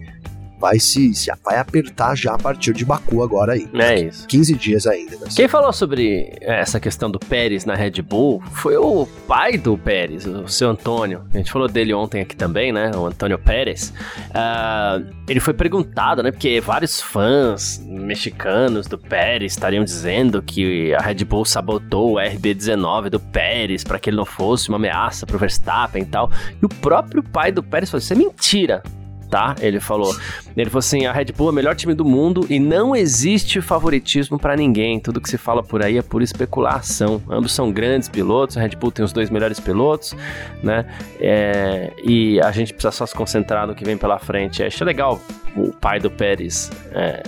vai 0.60 0.80
se, 0.80 1.14
se 1.14 1.32
vai 1.44 1.58
apertar 1.58 2.16
já 2.16 2.34
a 2.34 2.38
partir 2.38 2.74
de 2.74 2.84
Baku 2.84 3.24
agora 3.24 3.54
aí. 3.54 3.68
É 3.74 4.02
isso. 4.02 4.28
15 4.28 4.56
dias 4.56 4.88
ainda. 4.88 5.18
Né? 5.18 5.28
Quem 5.36 5.48
falou 5.48 5.72
sobre 5.72 6.36
essa 6.42 6.80
questão 6.80 7.10
do 7.10 7.20
Pérez 7.20 7.66
na 7.66 7.76
Red 7.76 8.02
Bull 8.02 8.42
foi 8.54 8.76
o 8.78 9.06
pai 9.28 9.58
do 9.58 9.78
Pérez, 9.78 10.26
o 10.26 10.48
seu 10.48 10.70
Antônio. 10.70 11.24
A 11.34 11.38
gente 11.38 11.52
falou 11.52 11.68
dele 11.68 11.94
ontem 11.94 12.22
aqui 12.22 12.36
também, 12.36 12.72
né? 12.72 12.92
O 12.96 13.06
Antônio 13.06 13.38
Pérez. 13.38 13.94
Uh, 14.30 15.08
ele 15.28 15.40
foi 15.40 15.54
perguntado, 15.54 16.24
né? 16.24 16.32
Porque 16.32 16.60
vários 16.60 17.00
fãs 17.02 17.84
mexicanos 17.86 18.88
do 18.88 18.98
Pérez 18.98 19.54
estariam 19.54 19.84
dizendo 19.84 20.42
que 20.42 20.94
a 20.96 21.02
Red 21.02 21.24
Bull 21.26 21.46
sabotou 21.46 22.14
o 22.14 22.16
RB19 22.16 23.10
do 23.10 23.20
Pérez 23.20 23.84
para 23.84 24.00
que 24.00 24.10
ele 24.10 24.18
não 24.18 24.26
fosse 24.26 24.70
uma 24.70 24.78
ameaça 24.78 25.26
pro 25.26 25.38
Verstappen 25.38 26.04
e 26.04 26.06
tal. 26.06 26.32
E 26.62 26.66
o 26.66 26.70
próprio 26.70 27.24
pai 27.24 27.52
do 27.52 27.62
Pérez 27.62 27.90
falou: 27.90 28.02
Isso 28.02 28.14
é 28.14 28.16
mentira 28.16 28.82
tá? 29.30 29.56
Ele 29.60 29.80
falou. 29.80 30.16
Ele 30.62 30.70
falou 30.70 30.80
assim: 30.80 31.06
a 31.06 31.12
Red 31.12 31.26
Bull 31.26 31.48
é 31.48 31.52
o 31.52 31.54
melhor 31.54 31.76
time 31.76 31.94
do 31.94 32.04
mundo 32.04 32.46
e 32.50 32.60
não 32.60 32.96
existe 32.96 33.62
favoritismo 33.62 34.40
para 34.40 34.56
ninguém. 34.56 35.00
Tudo 35.00 35.22
que 35.22 35.30
se 35.30 35.38
fala 35.38 35.62
por 35.62 35.84
aí 35.84 35.98
é 35.98 36.02
por 36.02 36.22
especulação. 36.22 37.22
Ambos 37.30 37.54
são 37.54 37.72
grandes 37.72 38.10
pilotos, 38.10 38.58
a 38.58 38.62
Red 38.62 38.76
Bull 38.76 38.92
tem 38.92 39.06
os 39.06 39.14
dois 39.14 39.30
melhores 39.30 39.60
pilotos, 39.60 40.16
né? 40.64 40.86
É, 41.20 41.94
e 42.04 42.40
a 42.42 42.52
gente 42.52 42.74
precisa 42.74 42.92
só 42.92 43.06
se 43.06 43.14
concentrar 43.14 43.68
no 43.68 43.76
que 43.76 43.86
vem 43.86 43.98
pela 43.98 44.18
frente. 44.18 44.64
Achei 44.64 44.86
legal 44.86 45.22
o 45.56 45.72
pai 45.72 46.00
do 46.00 46.10
Pérez. 46.10 46.72
É, 46.92 47.24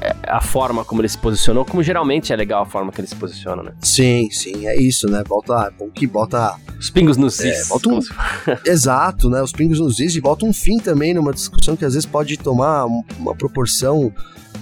é, 0.00 0.14
a 0.28 0.40
forma 0.40 0.84
como 0.84 1.00
ele 1.00 1.08
se 1.08 1.18
posicionou, 1.18 1.64
como 1.64 1.82
geralmente 1.82 2.32
é 2.32 2.36
legal 2.36 2.62
a 2.62 2.66
forma 2.66 2.92
que 2.92 3.00
ele 3.00 3.08
se 3.08 3.16
posiciona, 3.16 3.62
né? 3.62 3.72
Sim, 3.80 4.28
sim, 4.30 4.66
é 4.66 4.80
isso, 4.80 5.10
né? 5.10 5.24
Volta, 5.26 5.72
bom 5.76 5.90
que 5.90 6.06
bota 6.06 6.54
os 6.78 6.88
pingos 6.88 7.16
nos 7.16 7.40
is. 7.40 7.66
É, 7.66 7.68
bota 7.68 7.88
um, 7.88 7.98
exato, 8.64 9.28
né? 9.28 9.42
Os 9.42 9.52
pingos 9.52 9.80
nos 9.80 9.98
is 9.98 10.14
e 10.14 10.20
bota 10.20 10.44
um 10.44 10.52
fim 10.52 10.78
também 10.78 11.12
numa 11.14 11.32
discussão 11.32 11.74
que 11.74 11.84
às 11.84 11.94
vezes 11.94 12.06
pode 12.06 12.36
tomar 12.36 12.57
uma 12.66 13.34
proporção 13.34 14.12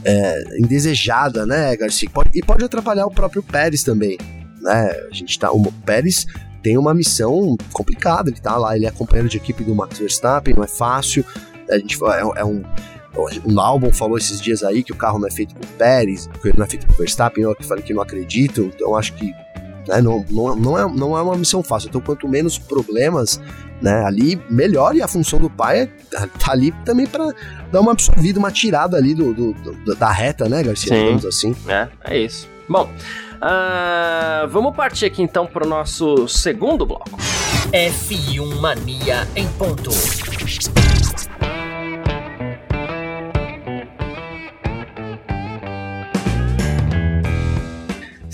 é, 0.04 0.58
indesejada, 0.58 1.46
né, 1.46 1.76
Garcia? 1.76 2.08
E 2.34 2.42
pode 2.42 2.64
atrapalhar 2.64 3.06
o 3.06 3.10
próprio 3.10 3.42
Pérez 3.42 3.82
também, 3.82 4.18
né? 4.60 4.90
A 5.10 5.14
gente 5.14 5.38
tá, 5.38 5.50
o 5.50 5.72
Pérez 5.84 6.26
tem 6.62 6.76
uma 6.76 6.94
missão 6.94 7.56
complicada, 7.72 8.30
ele 8.30 8.40
tá 8.40 8.56
lá, 8.56 8.76
ele 8.76 8.86
é 8.86 8.90
companheiro 8.90 9.28
de 9.28 9.36
equipe 9.36 9.62
do 9.62 9.74
Max 9.74 9.98
Verstappen, 9.98 10.54
não 10.54 10.64
é 10.64 10.68
fácil. 10.68 11.24
A 11.70 11.78
gente 11.78 11.98
é, 12.04 12.40
é 12.40 12.44
um 12.44 12.62
um 13.46 13.58
álbum 13.58 13.90
falou 13.92 14.18
esses 14.18 14.40
dias 14.40 14.62
aí 14.62 14.82
que 14.82 14.92
o 14.92 14.96
carro 14.96 15.18
não 15.18 15.26
é 15.26 15.30
feito 15.30 15.54
por 15.54 15.66
Pérez, 15.78 16.28
que 16.42 16.56
não 16.56 16.64
é 16.64 16.68
feito 16.68 16.86
por 16.86 16.96
Verstappen, 16.96 17.44
eu 17.44 17.56
falei 17.62 17.82
que 17.82 17.94
não 17.94 18.02
acredito, 18.02 18.70
então 18.74 18.94
acho 18.94 19.14
que 19.14 19.32
né, 19.88 20.00
não, 20.02 20.24
não, 20.30 20.56
não, 20.56 20.78
é, 20.78 20.94
não 20.94 21.16
é 21.16 21.22
uma 21.22 21.36
missão 21.36 21.62
fácil. 21.62 21.88
Então, 21.88 22.00
quanto 22.00 22.28
menos 22.28 22.58
problemas 22.58 23.40
né, 23.80 24.04
ali, 24.04 24.40
melhor. 24.50 24.94
E 24.94 25.02
a 25.02 25.08
função 25.08 25.38
do 25.38 25.50
pai 25.50 25.82
é 25.82 25.86
tá 26.26 26.52
ali 26.52 26.72
também 26.84 27.06
para 27.06 27.32
dar 27.70 27.80
uma 27.80 27.92
absorvida, 27.92 28.38
uma 28.38 28.50
tirada 28.50 28.96
ali 28.96 29.14
do, 29.14 29.32
do, 29.34 29.52
do 29.52 29.94
da 29.94 30.10
reta, 30.10 30.48
né, 30.48 30.62
Garcia? 30.62 30.94
Sim. 30.94 31.02
Digamos 31.02 31.26
assim. 31.26 31.56
É, 31.68 31.88
é 32.04 32.18
isso. 32.18 32.48
Bom, 32.68 32.90
uh, 33.36 34.48
vamos 34.48 34.74
partir 34.74 35.06
aqui 35.06 35.22
então 35.22 35.46
para 35.46 35.64
o 35.64 35.68
nosso 35.68 36.26
segundo 36.28 36.84
bloco. 36.84 37.18
F1 37.72 38.60
Mania 38.60 39.26
em 39.34 39.46
ponto. 39.48 39.90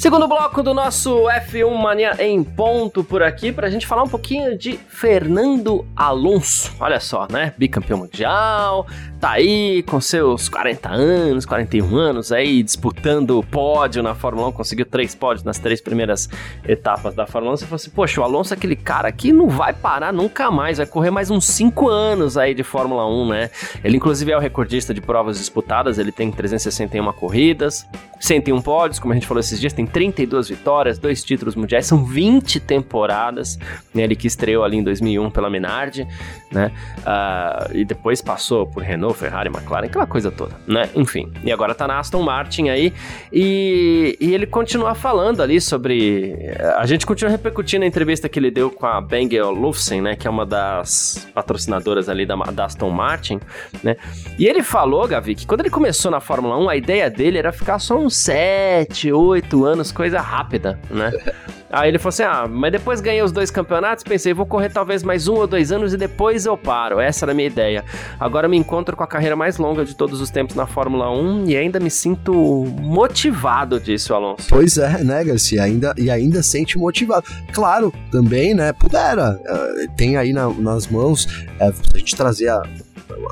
Segundo 0.02 0.26
bloco 0.26 0.64
do 0.64 0.74
nosso 0.74 1.26
F1 1.28 1.80
Mania 1.80 2.16
em 2.18 2.42
ponto 2.42 3.04
por 3.04 3.22
aqui, 3.22 3.52
para 3.52 3.68
a 3.68 3.70
gente 3.70 3.86
falar 3.86 4.02
um 4.02 4.08
pouquinho 4.08 4.58
de 4.58 4.72
Fernando 4.72 5.86
Alonso. 5.94 6.72
Olha 6.80 6.98
só, 6.98 7.28
né? 7.30 7.54
Bicampeão 7.56 8.00
mundial, 8.00 8.84
tá 9.20 9.30
aí 9.30 9.84
com 9.84 10.00
seus 10.00 10.48
40 10.48 10.88
anos, 10.88 11.46
41 11.46 11.96
anos 11.96 12.32
aí, 12.32 12.64
disputando 12.64 13.38
o 13.38 13.44
pódio 13.44 14.02
na 14.02 14.12
Fórmula 14.16 14.48
1, 14.48 14.52
conseguiu 14.52 14.84
três 14.84 15.14
pódios 15.14 15.44
nas 15.44 15.60
três 15.60 15.80
primeiras 15.80 16.28
etapas 16.66 17.14
da 17.14 17.24
Fórmula 17.24 17.54
1. 17.54 17.58
Você 17.58 17.64
falou 17.66 17.76
assim, 17.76 17.90
poxa, 17.90 18.20
o 18.20 18.24
Alonso 18.24 18.52
é 18.52 18.56
aquele 18.56 18.74
cara 18.74 19.12
que 19.12 19.32
não 19.32 19.48
vai 19.48 19.72
parar 19.72 20.12
nunca 20.12 20.50
mais, 20.50 20.78
vai 20.78 20.86
correr 20.86 21.12
mais 21.12 21.30
uns 21.30 21.44
5 21.44 21.88
anos 21.88 22.36
aí 22.36 22.52
de 22.52 22.64
Fórmula 22.64 23.06
1, 23.06 23.28
né? 23.28 23.50
Ele, 23.84 23.98
inclusive, 23.98 24.32
é 24.32 24.36
o 24.36 24.40
recordista 24.40 24.92
de 24.92 25.00
provas 25.00 25.38
disputadas, 25.38 25.96
ele 25.96 26.10
tem 26.10 26.32
361 26.32 27.12
corridas, 27.12 27.86
101 28.18 28.60
pódios, 28.60 28.98
como 28.98 29.12
a 29.12 29.14
gente 29.14 29.28
falou 29.28 29.38
esses 29.38 29.60
dias, 29.60 29.72
tem 29.72 29.86
32 29.92 30.48
vitórias, 30.48 30.98
dois 30.98 31.22
títulos 31.22 31.54
mundiais, 31.54 31.86
são 31.86 32.04
20 32.04 32.60
temporadas, 32.60 33.58
né? 33.94 34.02
Ele 34.02 34.16
que 34.16 34.26
estreou 34.26 34.64
ali 34.64 34.76
em 34.76 34.82
2001 34.82 35.30
pela 35.30 35.50
Minardi, 35.50 36.06
né? 36.50 36.72
Uh, 36.98 37.76
e 37.76 37.84
depois 37.84 38.20
passou 38.20 38.66
por 38.66 38.82
Renault, 38.82 39.18
Ferrari, 39.18 39.48
McLaren, 39.48 39.86
aquela 39.86 40.06
coisa 40.06 40.30
toda, 40.30 40.54
né? 40.66 40.88
Enfim, 40.94 41.30
e 41.44 41.52
agora 41.52 41.74
tá 41.74 41.86
na 41.86 41.98
Aston 41.98 42.22
Martin 42.22 42.68
aí, 42.68 42.92
e, 43.32 44.16
e 44.20 44.34
ele 44.34 44.46
continua 44.46 44.94
falando 44.94 45.42
ali 45.42 45.60
sobre... 45.60 46.34
A 46.76 46.86
gente 46.86 47.06
continua 47.06 47.30
repercutindo 47.30 47.84
a 47.84 47.86
entrevista 47.88 48.28
que 48.28 48.38
ele 48.38 48.50
deu 48.50 48.70
com 48.70 48.86
a 48.86 49.00
Bengel 49.00 49.50
Lufsen, 49.50 50.00
né? 50.00 50.16
Que 50.16 50.26
é 50.26 50.30
uma 50.30 50.46
das 50.46 51.28
patrocinadoras 51.34 52.08
ali 52.08 52.24
da, 52.24 52.36
da 52.36 52.64
Aston 52.64 52.90
Martin, 52.90 53.40
né? 53.82 53.96
E 54.38 54.46
ele 54.46 54.62
falou, 54.62 55.06
Gavi, 55.06 55.34
que 55.34 55.46
quando 55.46 55.60
ele 55.60 55.70
começou 55.70 56.10
na 56.10 56.20
Fórmula 56.20 56.56
1, 56.58 56.68
a 56.68 56.76
ideia 56.76 57.10
dele 57.10 57.38
era 57.38 57.52
ficar 57.52 57.78
só 57.78 57.98
uns 57.98 58.16
7, 58.16 59.12
8 59.12 59.64
anos 59.64 59.81
coisa 59.90 60.20
rápida, 60.20 60.78
né? 60.90 61.10
Aí 61.72 61.88
ele 61.88 61.98
falou 61.98 62.10
assim: 62.10 62.22
ah, 62.22 62.46
mas 62.46 62.70
depois 62.70 63.00
ganhei 63.00 63.22
os 63.22 63.32
dois 63.32 63.50
campeonatos, 63.50 64.04
pensei, 64.04 64.34
vou 64.34 64.44
correr 64.44 64.68
talvez 64.68 65.02
mais 65.02 65.26
um 65.26 65.34
ou 65.34 65.46
dois 65.46 65.72
anos 65.72 65.94
e 65.94 65.96
depois 65.96 66.44
eu 66.44 66.56
paro. 66.56 67.00
Essa 67.00 67.24
era 67.24 67.32
a 67.32 67.34
minha 67.34 67.48
ideia. 67.48 67.82
Agora 68.20 68.46
me 68.46 68.58
encontro 68.58 68.94
com 68.94 69.02
a 69.02 69.06
carreira 69.06 69.34
mais 69.34 69.56
longa 69.56 69.82
de 69.82 69.96
todos 69.96 70.20
os 70.20 70.28
tempos 70.28 70.54
na 70.54 70.66
Fórmula 70.66 71.10
1 71.10 71.48
e 71.48 71.56
ainda 71.56 71.80
me 71.80 71.90
sinto 71.90 72.34
motivado 72.78 73.80
disso, 73.80 74.12
Alonso. 74.12 74.46
Pois 74.50 74.76
é, 74.76 75.02
né, 75.02 75.24
Garcia? 75.24 75.62
Ainda, 75.62 75.94
e 75.96 76.10
ainda 76.10 76.42
sente 76.42 76.76
motivado. 76.76 77.24
Claro, 77.52 77.92
também, 78.10 78.52
né, 78.52 78.74
pudera. 78.74 79.40
Uh, 79.40 79.96
tem 79.96 80.18
aí 80.18 80.34
na, 80.34 80.50
nas 80.50 80.86
mãos 80.86 81.24
uh, 81.24 81.72
a 81.94 81.98
gente 81.98 82.14
trazer 82.14 82.48
a. 82.48 82.62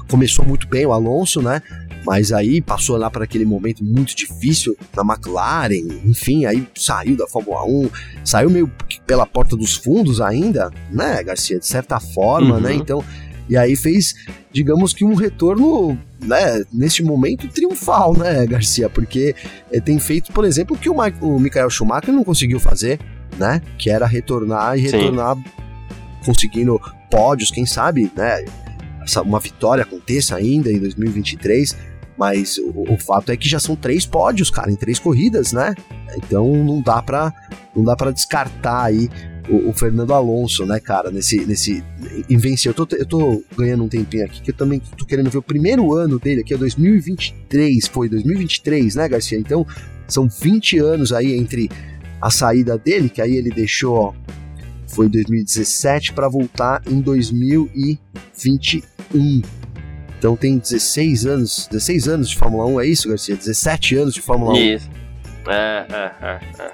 Começou 0.09 0.45
muito 0.45 0.67
bem 0.67 0.87
o 0.87 0.93
Alonso, 0.93 1.43
né? 1.43 1.63
Mas 2.05 2.33
aí 2.33 2.61
passou 2.61 2.97
lá 2.97 3.11
para 3.11 3.25
aquele 3.25 3.45
momento 3.45 3.85
muito 3.85 4.15
difícil 4.17 4.77
na 4.97 5.03
McLaren, 5.03 6.01
enfim, 6.05 6.47
aí 6.47 6.67
saiu 6.75 7.17
da 7.17 7.27
Fórmula 7.27 7.65
1, 7.65 7.91
saiu 8.25 8.51
meio 8.51 8.71
pela 9.07 9.27
porta 9.27 9.57
dos 9.57 9.75
fundos 9.75 10.21
ainda, 10.21 10.71
né, 10.91 11.23
Garcia, 11.23 11.59
de 11.59 11.67
certa 11.67 12.01
forma, 12.01 12.59
né? 12.59 12.71
uhum. 12.71 12.75
né? 12.77 12.83
Então, 12.83 13.05
e 13.49 13.57
aí 13.57 13.77
fez, 13.77 14.15
digamos 14.53 14.95
que 14.95 15.05
um 15.05 15.15
retorno, 15.15 15.99
né, 16.23 16.65
neste 16.73 17.03
momento 17.03 17.49
triunfal, 17.49 18.17
né, 18.17 18.47
Garcia, 18.47 18.89
porque 18.89 19.35
é, 19.71 19.81
tem 19.81 19.99
feito, 19.99 20.33
por 20.33 20.45
exemplo, 20.45 20.77
o 20.77 20.79
que 20.79 20.89
o, 20.89 20.95
Ma 20.95 21.13
o 21.21 21.39
Michael 21.39 21.69
Schumacher 21.69 22.15
não 22.15 22.25
conseguiu 22.25 22.61
fazer, 22.61 22.99
né, 23.37 23.61
que 23.77 23.91
era 23.91 24.07
retornar 24.07 24.79
e 24.79 24.83
retornar 24.83 25.37
Sim. 25.37 25.45
conseguindo 26.25 26.81
pódios, 27.11 27.51
quem 27.51 27.67
sabe, 27.67 28.11
né, 28.17 28.45
uma 29.25 29.41
vitória 29.41 29.83
aconteça 29.83 30.37
ainda 30.37 30.71
em 30.71 30.79
2023 30.79 31.90
Mas 32.21 32.59
o, 32.59 32.93
o, 32.93 32.99
fato 32.99 33.33
é 33.33 33.37
que 33.37 33.49
já 33.49 33.59
são 33.59 33.75
três 33.75 34.05
pódios, 34.05 34.51
cara, 34.51 34.71
em 34.71 34.77
três 34.77 34.99
corridas, 34.99 35.55
né? 35.55 35.75
Então 36.19 36.55
não 36.63 36.83
dá 36.83 37.01
pra, 37.01 37.33
não 37.75 37.83
dá 37.83 37.97
pra 37.97 38.11
descartar 38.11 38.83
aí 38.83 39.09
o, 39.49 39.71
o, 39.71 39.73
Fernando 39.73 40.13
Alonso, 40.13 40.67
né, 40.67 40.79
cara, 40.79 41.11
nesse, 41.11 41.47
nesse 41.47 41.83
em. 42.29 42.69
Eu 42.69 42.75
tô, 42.75 42.87
eu 42.95 43.07
tô 43.07 43.43
ganhando 43.57 43.85
um 43.85 43.89
tempinho 43.89 44.27
aqui, 44.27 44.43
que 44.43 44.51
eu 44.51 44.55
também 44.55 44.83
tô 44.99 45.07
querendo 45.07 45.31
ver 45.31 45.39
o 45.39 45.43
primeiro 45.43 45.95
ano 45.95 46.19
dele, 46.19 46.45
que 46.45 46.53
é 46.53 46.59
2023, 46.59 47.87
foi 47.87 48.07
2023, 48.11 48.97
né, 48.97 49.09
Garcia? 49.09 49.39
Então, 49.39 49.67
são 50.07 50.29
20 50.29 50.79
anos 50.79 51.15
aí 51.15 51.35
entre 51.35 51.71
a 52.21 52.31
saída 52.31 52.77
dele, 52.77 53.09
que 53.09 53.23
aí 53.23 53.35
ele 53.35 53.49
deixou, 53.49 53.97
ó, 53.97 54.13
foi 54.87 55.09
2017 55.09 56.13
para 56.13 56.29
voltar 56.29 56.83
em 56.87 57.01
2021. 57.01 59.60
Então 60.21 60.37
tem 60.37 60.59
16 60.59 61.25
anos, 61.25 61.67
16 61.71 62.07
anos 62.07 62.29
de 62.29 62.37
Fórmula 62.37 62.67
1, 62.67 62.81
é 62.83 62.87
isso, 62.87 63.09
Garcia? 63.09 63.35
17 63.35 63.97
anos 63.97 64.13
de 64.13 64.21
Fórmula 64.21 64.53
1. 64.53 64.57
Isso. 64.57 64.91
É, 65.49 65.87
é, 65.91 66.13
é, 66.21 66.41
é. 66.63 66.73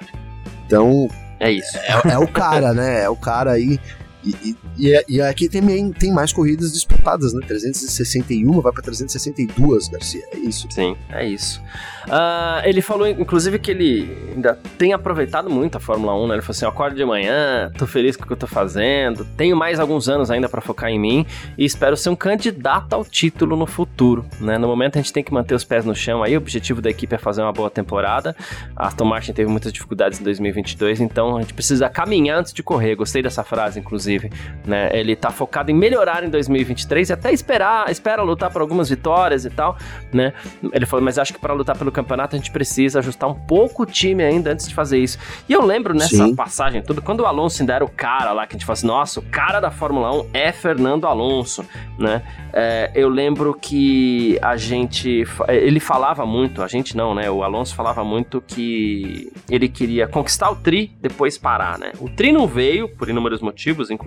Então, 0.65 1.07
é 1.39 1.51
isso. 1.53 1.77
É, 1.77 2.11
é 2.11 2.17
o 2.17 2.27
cara, 2.27 2.73
né? 2.73 3.03
É 3.03 3.09
o 3.09 3.15
cara 3.15 3.53
aí. 3.53 3.79
E, 4.27 4.55
e, 4.77 5.03
e, 5.07 5.21
aqui 5.21 5.47
também 5.47 5.91
tem 5.91 6.11
mais 6.11 6.33
corridas 6.33 6.73
disputadas, 6.73 7.33
né? 7.33 7.45
361 7.47 8.59
vai 8.59 8.73
para 8.73 8.83
362, 8.83 9.87
Garcia. 9.87 10.23
É 10.33 10.37
isso. 10.37 10.67
Sim, 10.69 10.97
é 11.09 11.25
isso. 11.25 11.61
Uh, 12.07 12.63
ele 12.63 12.81
falou, 12.81 13.05
inclusive, 13.05 13.59
que 13.59 13.71
ele 13.71 14.17
ainda 14.33 14.57
tem 14.77 14.93
aproveitado 14.93 15.49
muito 15.49 15.77
a 15.77 15.79
Fórmula 15.79 16.15
1, 16.15 16.27
né? 16.27 16.35
Ele 16.35 16.41
falou 16.41 16.55
assim: 16.55 16.65
acordo 16.65 16.95
de 16.95 17.03
manhã, 17.03 17.69
tô 17.77 17.85
feliz 17.85 18.15
com 18.15 18.23
o 18.23 18.27
que 18.27 18.33
eu 18.33 18.37
tô 18.37 18.47
fazendo, 18.47 19.25
tenho 19.37 19.57
mais 19.57 19.77
alguns 19.79 20.07
anos 20.07 20.31
ainda 20.31 20.47
para 20.47 20.61
focar 20.61 20.89
em 20.89 20.97
mim 20.97 21.25
e 21.57 21.65
espero 21.65 21.97
ser 21.97 22.09
um 22.09 22.15
candidato 22.15 22.93
ao 22.93 23.03
título 23.03 23.57
no 23.57 23.65
futuro, 23.65 24.25
né? 24.39 24.57
No 24.57 24.67
momento 24.67 24.97
a 24.97 25.01
gente 25.01 25.11
tem 25.11 25.23
que 25.23 25.33
manter 25.33 25.53
os 25.53 25.65
pés 25.65 25.83
no 25.83 25.93
chão 25.93 26.23
aí, 26.23 26.35
o 26.35 26.37
objetivo 26.37 26.81
da 26.81 26.89
equipe 26.89 27.13
é 27.13 27.17
fazer 27.17 27.41
uma 27.41 27.51
boa 27.51 27.69
temporada. 27.69 28.33
A 28.73 28.87
Aston 28.87 29.05
Martin 29.05 29.33
teve 29.33 29.51
muitas 29.51 29.73
dificuldades 29.73 30.19
em 30.21 30.23
2022, 30.23 31.01
então 31.01 31.35
a 31.35 31.41
gente 31.41 31.53
precisa 31.53 31.89
caminhar 31.89 32.39
antes 32.39 32.53
de 32.53 32.63
correr. 32.63 32.95
Gostei 32.95 33.21
dessa 33.21 33.43
frase, 33.43 33.79
inclusive, 33.79 34.16
né? 34.65 34.89
Ele 34.93 35.15
tá 35.15 35.29
focado 35.29 35.71
em 35.71 35.73
melhorar 35.73 36.23
em 36.23 36.29
2023 36.29 37.09
e 37.09 37.13
até 37.13 37.31
esperar, 37.31 37.89
espera 37.89 38.21
lutar 38.21 38.51
por 38.51 38.61
algumas 38.61 38.89
vitórias 38.89 39.45
e 39.45 39.49
tal, 39.49 39.77
né? 40.13 40.33
Ele 40.71 40.85
falou, 40.85 41.03
mas 41.03 41.17
acho 41.17 41.33
que 41.33 41.39
para 41.39 41.53
lutar 41.53 41.77
pelo 41.77 41.91
campeonato, 41.91 42.35
a 42.35 42.39
gente 42.39 42.51
precisa 42.51 42.99
ajustar 42.99 43.29
um 43.29 43.35
pouco 43.35 43.83
o 43.83 43.85
time 43.85 44.23
ainda 44.23 44.51
antes 44.51 44.67
de 44.67 44.75
fazer 44.75 44.99
isso. 44.99 45.17
E 45.47 45.53
eu 45.53 45.65
lembro 45.65 45.93
nessa 45.93 46.25
Sim. 46.25 46.35
passagem 46.35 46.81
tudo, 46.81 47.01
quando 47.01 47.21
o 47.21 47.25
Alonso 47.25 47.61
ainda 47.61 47.73
era 47.73 47.85
o 47.85 47.89
cara 47.89 48.31
lá, 48.31 48.45
que 48.45 48.55
a 48.55 48.57
gente 48.57 48.65
fala 48.65 48.73
assim, 48.73 48.87
nossa, 48.87 49.19
o 49.19 49.23
cara 49.23 49.59
da 49.59 49.71
Fórmula 49.71 50.11
1 50.23 50.29
é 50.33 50.51
Fernando 50.51 51.05
Alonso, 51.05 51.65
né? 51.97 52.21
É, 52.53 52.91
eu 52.95 53.09
lembro 53.09 53.53
que 53.53 54.37
a 54.41 54.57
gente, 54.57 55.23
ele 55.47 55.79
falava 55.79 56.25
muito, 56.25 56.63
a 56.63 56.67
gente 56.67 56.95
não, 56.95 57.13
né? 57.13 57.29
O 57.29 57.43
Alonso 57.43 57.75
falava 57.75 58.03
muito 58.03 58.41
que 58.41 59.31
ele 59.49 59.67
queria 59.67 60.07
conquistar 60.07 60.49
o 60.49 60.55
tri, 60.55 60.91
depois 60.99 61.37
parar, 61.37 61.77
né? 61.77 61.91
O 61.99 62.09
tri 62.09 62.31
não 62.31 62.47
veio, 62.47 62.89
por 62.89 63.09
inúmeros 63.09 63.41
motivos, 63.41 63.91
inclusive 63.91 64.06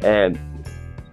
é, 0.00 0.32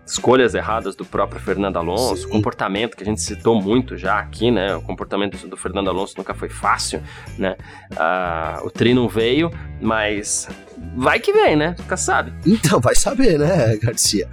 escolhas 0.09 0.55
erradas 0.55 0.95
do 0.95 1.05
próprio 1.05 1.39
Fernando 1.39 1.77
Alonso, 1.77 2.23
Sim. 2.23 2.29
comportamento 2.29 2.97
que 2.97 3.03
a 3.03 3.05
gente 3.05 3.21
citou 3.21 3.61
muito 3.61 3.95
já 3.95 4.19
aqui, 4.19 4.49
né? 4.49 4.75
O 4.75 4.81
comportamento 4.81 5.47
do 5.47 5.55
Fernando 5.55 5.89
Alonso 5.89 6.15
nunca 6.17 6.33
foi 6.33 6.49
fácil, 6.49 7.01
né? 7.37 7.55
Uh, 7.93 8.65
o 8.65 8.71
tri 8.71 8.93
não 8.93 9.07
veio, 9.07 9.51
mas 9.79 10.47
vai 10.95 11.19
que 11.19 11.31
vem, 11.31 11.55
né? 11.55 11.75
Nunca 11.77 11.95
sabe. 11.95 12.33
Então, 12.45 12.79
vai 12.79 12.95
saber, 12.95 13.37
né, 13.37 13.77
Garcia? 13.77 14.27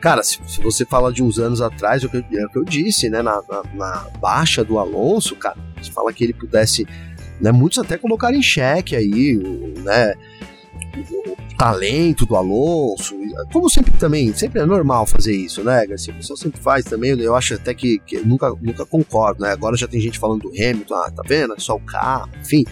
Cara, 0.00 0.22
se, 0.22 0.38
se 0.46 0.60
você 0.60 0.84
fala 0.84 1.12
de 1.12 1.22
uns 1.22 1.38
anos 1.38 1.62
atrás, 1.62 2.02
é 2.02 2.06
o 2.06 2.10
que 2.10 2.16
eu, 2.16 2.24
é 2.40 2.44
o 2.44 2.48
que 2.50 2.58
eu 2.58 2.64
disse, 2.64 3.08
né? 3.08 3.22
Na, 3.22 3.40
na, 3.48 3.62
na, 3.72 4.06
baixa 4.20 4.62
do 4.62 4.78
Alonso, 4.78 5.34
cara, 5.36 5.56
você 5.80 5.90
fala 5.90 6.12
que 6.12 6.24
ele 6.24 6.34
pudesse. 6.34 6.86
Né, 7.40 7.50
muitos 7.50 7.78
até 7.78 7.96
colocaram 7.96 8.36
em 8.36 8.42
xeque 8.42 8.94
aí, 8.94 9.34
né? 9.78 10.14
Talento 11.56 12.26
do 12.26 12.36
Alonso, 12.36 13.16
como 13.52 13.70
sempre 13.70 13.92
também, 13.92 14.32
sempre 14.34 14.60
é 14.60 14.66
normal 14.66 15.06
fazer 15.06 15.34
isso, 15.34 15.62
né, 15.62 15.86
Garcia? 15.86 16.12
A 16.12 16.16
pessoa 16.16 16.36
sempre 16.36 16.60
faz 16.60 16.84
também, 16.84 17.18
eu 17.20 17.36
acho 17.36 17.54
até 17.54 17.72
que, 17.72 17.98
que 18.00 18.18
nunca, 18.20 18.50
nunca 18.60 18.84
concordo, 18.84 19.42
né? 19.42 19.52
Agora 19.52 19.76
já 19.76 19.86
tem 19.86 20.00
gente 20.00 20.18
falando 20.18 20.42
do 20.42 20.48
Hamilton, 20.48 20.94
ah, 20.94 21.10
tá 21.10 21.22
vendo? 21.26 21.54
Só 21.60 21.76
o 21.76 21.80
carro, 21.80 22.30
enfim. 22.40 22.64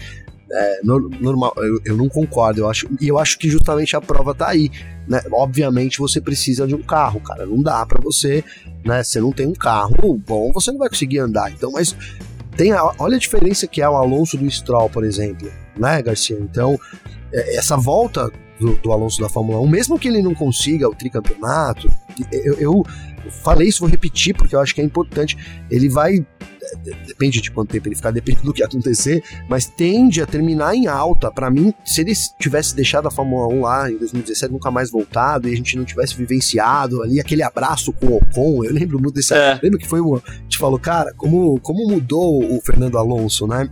É, 0.53 0.81
normal, 0.83 1.53
eu, 1.57 1.79
eu 1.85 1.95
não 1.95 2.09
concordo, 2.09 2.59
eu 2.59 2.69
acho, 2.69 2.85
e 2.99 3.07
eu 3.07 3.17
acho 3.17 3.39
que 3.39 3.49
justamente 3.49 3.95
a 3.95 4.01
prova 4.01 4.35
tá 4.35 4.49
aí, 4.49 4.69
né? 5.07 5.21
Obviamente 5.31 5.97
você 5.97 6.19
precisa 6.19 6.67
de 6.67 6.75
um 6.75 6.83
carro, 6.83 7.21
cara, 7.21 7.45
não 7.45 7.63
dá 7.63 7.85
para 7.85 8.01
você, 8.01 8.43
né? 8.83 9.01
Você 9.01 9.21
não 9.21 9.31
tem 9.31 9.47
um 9.47 9.53
carro 9.53 10.17
bom, 10.17 10.51
você 10.51 10.69
não 10.71 10.79
vai 10.79 10.89
conseguir 10.89 11.19
andar, 11.19 11.49
então, 11.51 11.71
mas 11.71 11.95
tem 12.57 12.73
a, 12.73 12.83
olha 12.99 13.15
a 13.15 13.19
diferença 13.19 13.65
que 13.65 13.81
é 13.81 13.87
o 13.87 13.95
Alonso 13.95 14.37
do 14.37 14.49
Stroll, 14.51 14.89
por 14.89 15.05
exemplo, 15.05 15.49
né, 15.77 16.01
Garcia? 16.01 16.37
Então, 16.37 16.77
essa 17.33 17.77
volta 17.77 18.31
do, 18.59 18.75
do, 18.75 18.91
Alonso 18.91 19.19
da 19.19 19.29
Fórmula 19.29 19.59
1, 19.61 19.67
mesmo 19.67 19.97
que 19.97 20.07
ele 20.07 20.21
não 20.21 20.35
consiga 20.35 20.87
o 20.87 20.95
tricampeonato, 20.95 21.89
eu, 22.31 22.55
eu 22.55 22.85
falei 23.43 23.67
isso, 23.67 23.79
vou 23.79 23.89
repetir, 23.89 24.35
porque 24.35 24.55
eu 24.55 24.59
acho 24.59 24.73
que 24.73 24.81
é 24.81 24.83
importante. 24.83 25.37
Ele 25.69 25.89
vai. 25.89 26.25
Depende 27.05 27.41
de 27.41 27.51
quanto 27.51 27.71
tempo 27.71 27.87
ele 27.87 27.95
ficar, 27.95 28.11
depende 28.11 28.41
do 28.43 28.53
que 28.53 28.63
acontecer, 28.63 29.21
mas 29.49 29.65
tende 29.65 30.21
a 30.21 30.25
terminar 30.25 30.73
em 30.73 30.87
alta. 30.87 31.31
Para 31.31 31.49
mim, 31.49 31.73
se 31.83 32.01
ele 32.01 32.13
tivesse 32.39 32.75
deixado 32.75 33.07
a 33.07 33.11
Fórmula 33.11 33.47
1 33.47 33.61
lá 33.61 33.91
em 33.91 33.97
2017, 33.97 34.53
nunca 34.53 34.71
mais 34.71 34.89
voltado, 34.89 35.49
e 35.49 35.53
a 35.53 35.55
gente 35.55 35.75
não 35.75 35.83
tivesse 35.83 36.15
vivenciado 36.15 37.01
ali 37.01 37.19
aquele 37.19 37.43
abraço 37.43 37.91
com 37.91 38.07
o 38.07 38.17
Ocon, 38.17 38.63
eu 38.63 38.71
lembro 38.71 38.99
muito 38.99 39.15
desse. 39.15 39.33
É. 39.33 39.59
Lembro 39.61 39.79
que 39.79 39.87
foi 39.87 39.99
uma. 39.99 40.21
A 40.25 40.31
gente 40.43 40.57
falou, 40.57 40.79
cara, 40.79 41.13
como, 41.17 41.59
como 41.59 41.87
mudou 41.87 42.43
o 42.43 42.61
Fernando 42.61 42.97
Alonso, 42.97 43.47
né? 43.47 43.69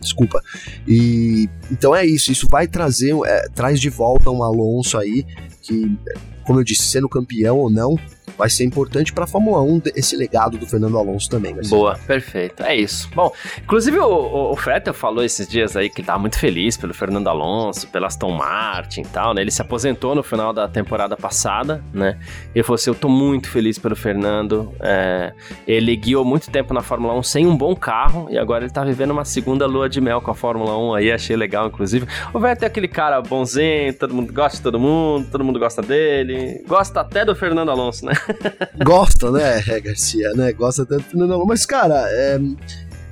Desculpa. 0.00 0.40
E 0.86 1.48
então 1.70 1.94
é 1.94 2.04
isso. 2.04 2.30
Isso 2.30 2.46
vai 2.50 2.66
trazer, 2.66 3.14
é, 3.24 3.48
traz 3.54 3.80
de 3.80 3.90
volta 3.90 4.30
um 4.30 4.42
Alonso 4.42 4.98
aí 4.98 5.24
que, 5.62 5.96
como 6.44 6.60
eu 6.60 6.64
disse, 6.64 6.82
sendo 6.82 7.08
campeão 7.08 7.58
ou 7.58 7.70
não, 7.70 7.98
vai 8.36 8.50
ser 8.50 8.64
importante 8.64 9.12
para 9.12 9.24
a 9.24 9.26
Fórmula 9.26 9.62
1 9.62 9.82
esse 9.94 10.16
legado 10.16 10.58
do 10.58 10.66
Fernando 10.66 10.98
Alonso 10.98 11.28
também. 11.28 11.54
Boa, 11.68 11.98
perfeito. 12.06 12.62
É 12.62 12.74
isso. 12.74 13.08
Bom, 13.14 13.32
inclusive 13.62 13.98
o, 13.98 14.06
o, 14.06 14.52
o 14.52 14.56
Fettel 14.56 14.94
falou 14.94 15.24
esses 15.24 15.48
dias 15.48 15.76
aí 15.76 15.88
que 15.88 16.02
tá 16.02 16.18
muito 16.18 16.38
feliz 16.38 16.76
pelo 16.76 16.94
Fernando 16.94 17.28
Alonso, 17.28 17.88
pela 17.88 18.06
Aston 18.06 18.32
Martin 18.32 19.02
e 19.02 19.06
tal, 19.06 19.34
né? 19.34 19.40
Ele 19.40 19.50
se 19.50 19.62
aposentou 19.62 20.14
no 20.14 20.22
final 20.22 20.52
da 20.52 20.68
temporada 20.68 21.16
passada, 21.16 21.82
né? 21.92 22.18
Ele 22.54 22.62
falou 22.62 22.76
assim: 22.76 22.90
Eu 22.90 22.94
tô 22.94 23.08
muito 23.08 23.48
feliz 23.48 23.78
pelo 23.78 23.96
Fernando. 23.96 24.72
É, 24.80 25.32
ele 25.66 25.94
guiou 25.96 26.24
muito 26.24 26.50
tempo 26.50 26.74
na 26.74 26.80
Fórmula 26.80 27.14
1 27.14 27.22
sem 27.22 27.46
um 27.46 27.56
bom 27.56 27.74
carro 27.74 28.28
e 28.30 28.38
agora 28.38 28.64
ele 28.64 28.72
tá 28.72 28.84
vivendo 28.84 29.10
uma 29.10 29.24
segunda 29.24 29.66
lua 29.66 29.88
de 29.88 30.00
mel 30.00 30.20
com 30.20 30.30
a 30.30 30.34
Fórmula 30.34 30.76
1 30.76 30.94
aí, 30.94 31.12
achei 31.12 31.36
legal, 31.36 31.68
inclusive. 31.68 32.06
O 32.32 32.38
Vettel 32.38 32.66
é 32.66 32.70
aquele 32.70 32.88
cara 32.88 33.20
bonzinho, 33.20 33.92
todo 33.94 34.14
mundo 34.14 34.32
gosta 34.32 34.56
de 34.56 34.62
todo 34.62 34.78
mundo, 34.78 35.26
todo 35.30 35.44
mundo 35.44 35.58
gosta 35.58 35.82
dele, 35.82 36.64
gosta 36.66 37.00
até 37.00 37.24
do 37.24 37.34
Fernando 37.34 37.70
Alonso, 37.70 38.06
né? 38.06 38.12
Gosta, 38.84 39.30
né, 39.30 39.62
é, 39.66 39.80
Garcia, 39.80 40.30
né? 40.34 40.52
Gosta 40.52 40.84
tanto 40.84 41.20
Alonso. 41.22 41.46
Mas, 41.46 41.66
cara, 41.66 42.04
é, 42.08 42.38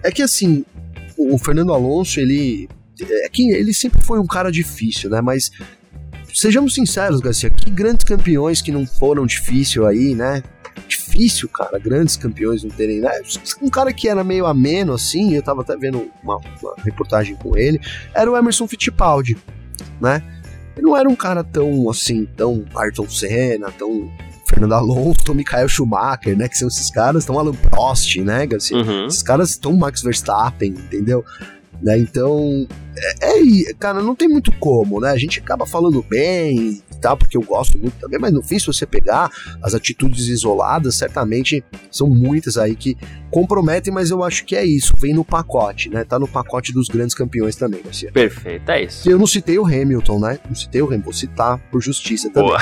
é 0.03 0.11
que 0.11 0.23
assim, 0.23 0.65
o 1.17 1.39
Fernando 1.39 1.73
Alonso, 1.73 2.21
ele. 2.21 2.69
É 3.01 3.29
que 3.29 3.51
ele 3.51 3.73
sempre 3.73 4.03
foi 4.03 4.19
um 4.19 4.27
cara 4.27 4.51
difícil, 4.53 5.11
né? 5.11 5.21
Mas 5.21 5.51
sejamos 6.33 6.75
sinceros, 6.75 7.21
Garcia, 7.21 7.51
que 7.51 7.71
grandes 7.71 8.05
campeões 8.05 8.61
que 8.61 8.71
não 8.71 8.87
foram 8.87 9.27
difícil 9.27 9.87
aí, 9.87 10.15
né? 10.15 10.43
Difícil, 10.87 11.49
cara, 11.49 11.79
grandes 11.79 12.17
campeões 12.17 12.63
não 12.63 12.71
terem, 12.71 13.01
né? 13.01 13.11
Um 13.61 13.69
cara 13.69 13.93
que 13.93 14.09
era 14.09 14.23
meio 14.23 14.47
ameno, 14.47 14.93
assim, 14.93 15.35
eu 15.35 15.43
tava 15.43 15.63
até 15.63 15.77
vendo 15.77 16.11
uma, 16.23 16.37
uma 16.37 16.75
reportagem 16.79 17.35
com 17.37 17.57
ele, 17.57 17.81
era 18.15 18.31
o 18.31 18.37
Emerson 18.37 18.69
Fittipaldi, 18.69 19.37
né? 20.01 20.23
Ele 20.77 20.87
não 20.87 20.97
era 20.97 21.09
um 21.09 21.17
cara 21.17 21.45
tão, 21.45 21.91
assim, 21.91 22.27
tão 22.37 22.65
Ayrton 22.75 23.09
Senna, 23.09 23.71
tão 23.73 24.11
Fernando 24.53 24.75
Alonso, 24.75 25.35
Michael 25.35 25.69
Schumacher, 25.69 26.37
né? 26.37 26.49
Que 26.49 26.59
são 26.59 26.69
esses 26.69 26.91
caras, 26.91 27.23
estão 27.23 27.39
Alan 27.39 27.55
Prost, 27.55 28.17
né, 28.19 28.47
Garcia? 28.47 28.77
Uhum. 28.77 29.07
Esses 29.07 29.23
caras 29.23 29.51
estão 29.51 29.75
Max 29.77 30.03
Verstappen, 30.03 30.71
entendeu? 30.71 31.25
Né, 31.81 31.99
então, 31.99 32.67
é, 32.97 33.41
é, 33.41 33.75
cara, 33.75 34.03
não 34.03 34.15
tem 34.15 34.29
muito 34.29 34.53
como, 34.53 35.01
né? 35.01 35.11
A 35.11 35.17
gente 35.17 35.41
acaba 35.41 35.67
falando 35.67 36.05
bem, 36.09 36.81
tal, 37.01 37.17
porque 37.17 37.37
eu 37.37 37.43
gosto 37.43 37.77
muito 37.79 37.95
também, 37.99 38.19
mas 38.19 38.33
no 38.33 38.43
fim, 38.43 38.59
se 38.59 38.67
você 38.67 38.87
pegar 38.87 39.31
as 39.63 39.75
atitudes 39.75 40.29
isoladas, 40.29 40.95
certamente 40.95 41.65
são 41.91 42.09
muitas 42.09 42.57
aí 42.57 42.77
que 42.77 42.97
comprometem, 43.31 43.93
mas 43.93 44.11
eu 44.11 44.23
acho 44.23 44.45
que 44.45 44.55
é 44.55 44.65
isso, 44.65 44.95
vem 44.99 45.13
no 45.13 45.25
pacote, 45.25 45.89
né? 45.89 46.05
Tá 46.05 46.19
no 46.19 46.29
pacote 46.29 46.73
dos 46.73 46.87
grandes 46.89 47.15
campeões 47.15 47.57
também, 47.57 47.83
Garcia. 47.83 48.13
Perfeito, 48.13 48.71
é 48.71 48.85
isso. 48.85 49.11
Eu 49.11 49.19
não 49.19 49.27
citei 49.27 49.59
o 49.59 49.67
Hamilton, 49.67 50.21
né? 50.21 50.39
Não 50.47 50.55
citei 50.55 50.81
o 50.81 50.87
Hamilton, 50.87 51.05
vou 51.05 51.13
citar 51.13 51.59
por 51.71 51.83
justiça 51.83 52.31
também. 52.31 52.51
Boa. 52.51 52.61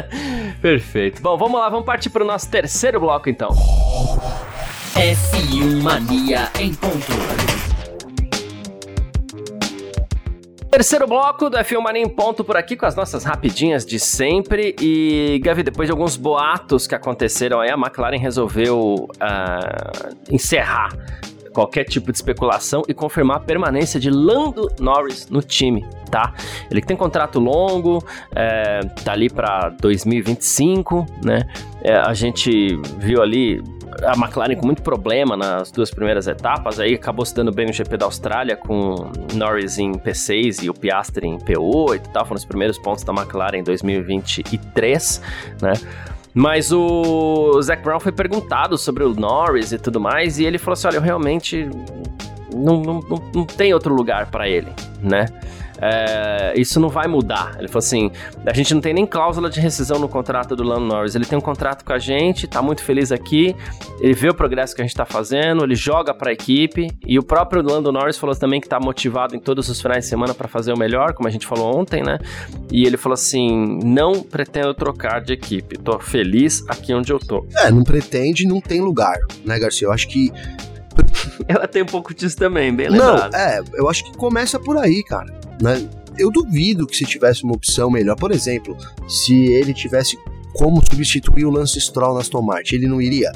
Perfeito. 0.62 1.20
Bom, 1.20 1.36
vamos 1.36 1.60
lá, 1.60 1.68
vamos 1.68 1.84
partir 1.84 2.08
para 2.08 2.24
o 2.24 2.26
nosso 2.26 2.48
terceiro 2.48 3.00
bloco 3.00 3.28
então. 3.28 3.50
F1 4.94 5.82
Mania 5.82 6.50
em 6.58 6.72
ponto. 6.72 7.73
Terceiro 10.74 11.06
bloco 11.06 11.48
do 11.48 11.56
F1 11.56 11.80
Mania 11.80 12.02
em 12.02 12.08
ponto 12.08 12.42
por 12.42 12.56
aqui 12.56 12.76
com 12.76 12.84
as 12.84 12.96
nossas 12.96 13.22
rapidinhas 13.22 13.86
de 13.86 14.00
sempre. 14.00 14.74
E, 14.80 15.40
Gavi, 15.40 15.62
depois 15.62 15.86
de 15.86 15.92
alguns 15.92 16.16
boatos 16.16 16.88
que 16.88 16.96
aconteceram 16.96 17.60
aí, 17.60 17.70
a 17.70 17.74
McLaren 17.74 18.18
resolveu 18.18 19.08
uh, 19.08 20.16
encerrar 20.28 20.88
qualquer 21.52 21.84
tipo 21.84 22.10
de 22.10 22.18
especulação 22.18 22.82
e 22.88 22.92
confirmar 22.92 23.36
a 23.36 23.40
permanência 23.40 24.00
de 24.00 24.10
Lando 24.10 24.68
Norris 24.80 25.28
no 25.28 25.40
time, 25.40 25.86
tá? 26.10 26.34
Ele 26.68 26.82
tem 26.82 26.96
contrato 26.96 27.38
longo, 27.38 28.04
é, 28.34 28.80
tá 29.04 29.12
ali 29.12 29.30
para 29.30 29.68
2025, 29.80 31.06
né? 31.24 31.44
É, 31.82 31.94
a 31.94 32.12
gente 32.12 32.50
viu 32.98 33.22
ali 33.22 33.62
a 34.02 34.12
McLaren 34.12 34.56
com 34.56 34.66
muito 34.66 34.82
problema 34.82 35.36
nas 35.36 35.70
duas 35.70 35.90
primeiras 35.90 36.26
etapas, 36.26 36.80
aí 36.80 36.94
acabou 36.94 37.24
se 37.24 37.34
dando 37.34 37.52
bem 37.52 37.66
no 37.66 37.72
GP 37.72 37.96
da 37.96 38.06
Austrália 38.06 38.56
com 38.56 39.10
Norris 39.34 39.78
em 39.78 39.92
P6 39.92 40.62
e 40.62 40.70
o 40.70 40.74
Piastri 40.74 41.26
em 41.26 41.38
P8 41.38 41.96
e 41.96 42.08
tal, 42.10 42.24
foram 42.24 42.38
os 42.38 42.44
primeiros 42.44 42.78
pontos 42.78 43.04
da 43.04 43.12
McLaren 43.12 43.58
em 43.58 43.64
2023, 43.64 45.20
né? 45.62 45.72
Mas 46.34 46.72
o 46.72 47.62
Zac 47.62 47.82
Brown 47.82 48.00
foi 48.00 48.10
perguntado 48.10 48.76
sobre 48.76 49.04
o 49.04 49.14
Norris 49.14 49.70
e 49.70 49.78
tudo 49.78 50.00
mais, 50.00 50.38
e 50.40 50.44
ele 50.44 50.58
falou 50.58 50.72
assim: 50.72 50.88
olha, 50.88 50.96
eu 50.96 51.02
realmente 51.02 51.68
não, 52.52 52.80
não, 52.80 53.00
não, 53.00 53.30
não 53.32 53.44
tem 53.44 53.72
outro 53.72 53.94
lugar 53.94 54.26
para 54.26 54.48
ele, 54.48 54.72
né? 55.00 55.26
É, 55.80 56.54
isso 56.56 56.78
não 56.78 56.88
vai 56.88 57.06
mudar. 57.06 57.56
Ele 57.58 57.68
falou 57.68 57.78
assim: 57.78 58.10
a 58.46 58.52
gente 58.52 58.74
não 58.74 58.80
tem 58.80 58.94
nem 58.94 59.06
cláusula 59.06 59.50
de 59.50 59.60
rescisão 59.60 59.98
no 59.98 60.08
contrato 60.08 60.54
do 60.54 60.62
Lando 60.62 60.86
Norris. 60.86 61.14
Ele 61.14 61.24
tem 61.24 61.36
um 61.36 61.40
contrato 61.40 61.84
com 61.84 61.92
a 61.92 61.98
gente, 61.98 62.46
tá 62.46 62.62
muito 62.62 62.82
feliz 62.82 63.10
aqui, 63.10 63.54
ele 64.00 64.14
vê 64.14 64.28
o 64.28 64.34
progresso 64.34 64.74
que 64.74 64.82
a 64.82 64.84
gente 64.84 64.94
tá 64.94 65.04
fazendo, 65.04 65.64
ele 65.64 65.74
joga 65.74 66.14
pra 66.14 66.32
equipe. 66.32 66.90
E 67.06 67.18
o 67.18 67.22
próprio 67.22 67.62
Lando 67.62 67.92
Norris 67.92 68.16
falou 68.16 68.34
também 68.34 68.60
que 68.60 68.68
tá 68.68 68.78
motivado 68.80 69.34
em 69.34 69.38
todos 69.38 69.68
os 69.68 69.80
finais 69.80 70.04
de 70.04 70.10
semana 70.10 70.34
para 70.34 70.48
fazer 70.48 70.72
o 70.72 70.78
melhor, 70.78 71.12
como 71.14 71.28
a 71.28 71.30
gente 71.30 71.46
falou 71.46 71.76
ontem, 71.76 72.02
né? 72.02 72.18
E 72.70 72.84
ele 72.84 72.96
falou 72.96 73.14
assim: 73.14 73.78
não 73.84 74.22
pretendo 74.22 74.72
trocar 74.74 75.20
de 75.20 75.32
equipe, 75.32 75.78
tô 75.78 75.98
feliz 75.98 76.64
aqui 76.68 76.94
onde 76.94 77.12
eu 77.12 77.18
tô. 77.18 77.46
É, 77.56 77.70
não 77.70 77.82
pretende, 77.82 78.46
não 78.46 78.60
tem 78.60 78.80
lugar, 78.80 79.16
né, 79.44 79.58
Garcia? 79.58 79.86
Eu 79.88 79.92
acho 79.92 80.08
que 80.08 80.32
ela 81.48 81.66
tem 81.66 81.82
um 81.82 81.86
pouco 81.86 82.14
disso 82.14 82.36
também, 82.36 82.74
bem 82.74 82.88
lembrado. 82.88 83.32
Não, 83.32 83.38
é, 83.38 83.60
eu 83.74 83.88
acho 83.88 84.04
que 84.04 84.16
começa 84.16 84.58
por 84.58 84.76
aí, 84.76 85.02
cara. 85.04 85.32
Né? 85.60 85.88
Eu 86.18 86.30
duvido 86.30 86.86
que 86.86 86.96
se 86.96 87.04
tivesse 87.04 87.44
uma 87.44 87.54
opção 87.54 87.90
melhor, 87.90 88.16
por 88.16 88.30
exemplo, 88.30 88.76
se 89.08 89.34
ele 89.46 89.74
tivesse 89.74 90.18
como 90.54 90.80
substituir 90.88 91.44
o 91.44 91.50
Lance 91.50 91.80
Stroll 91.80 92.14
na 92.14 92.20
Aston 92.20 92.42
Martin, 92.42 92.76
ele 92.76 92.86
não 92.86 93.02
iria? 93.02 93.32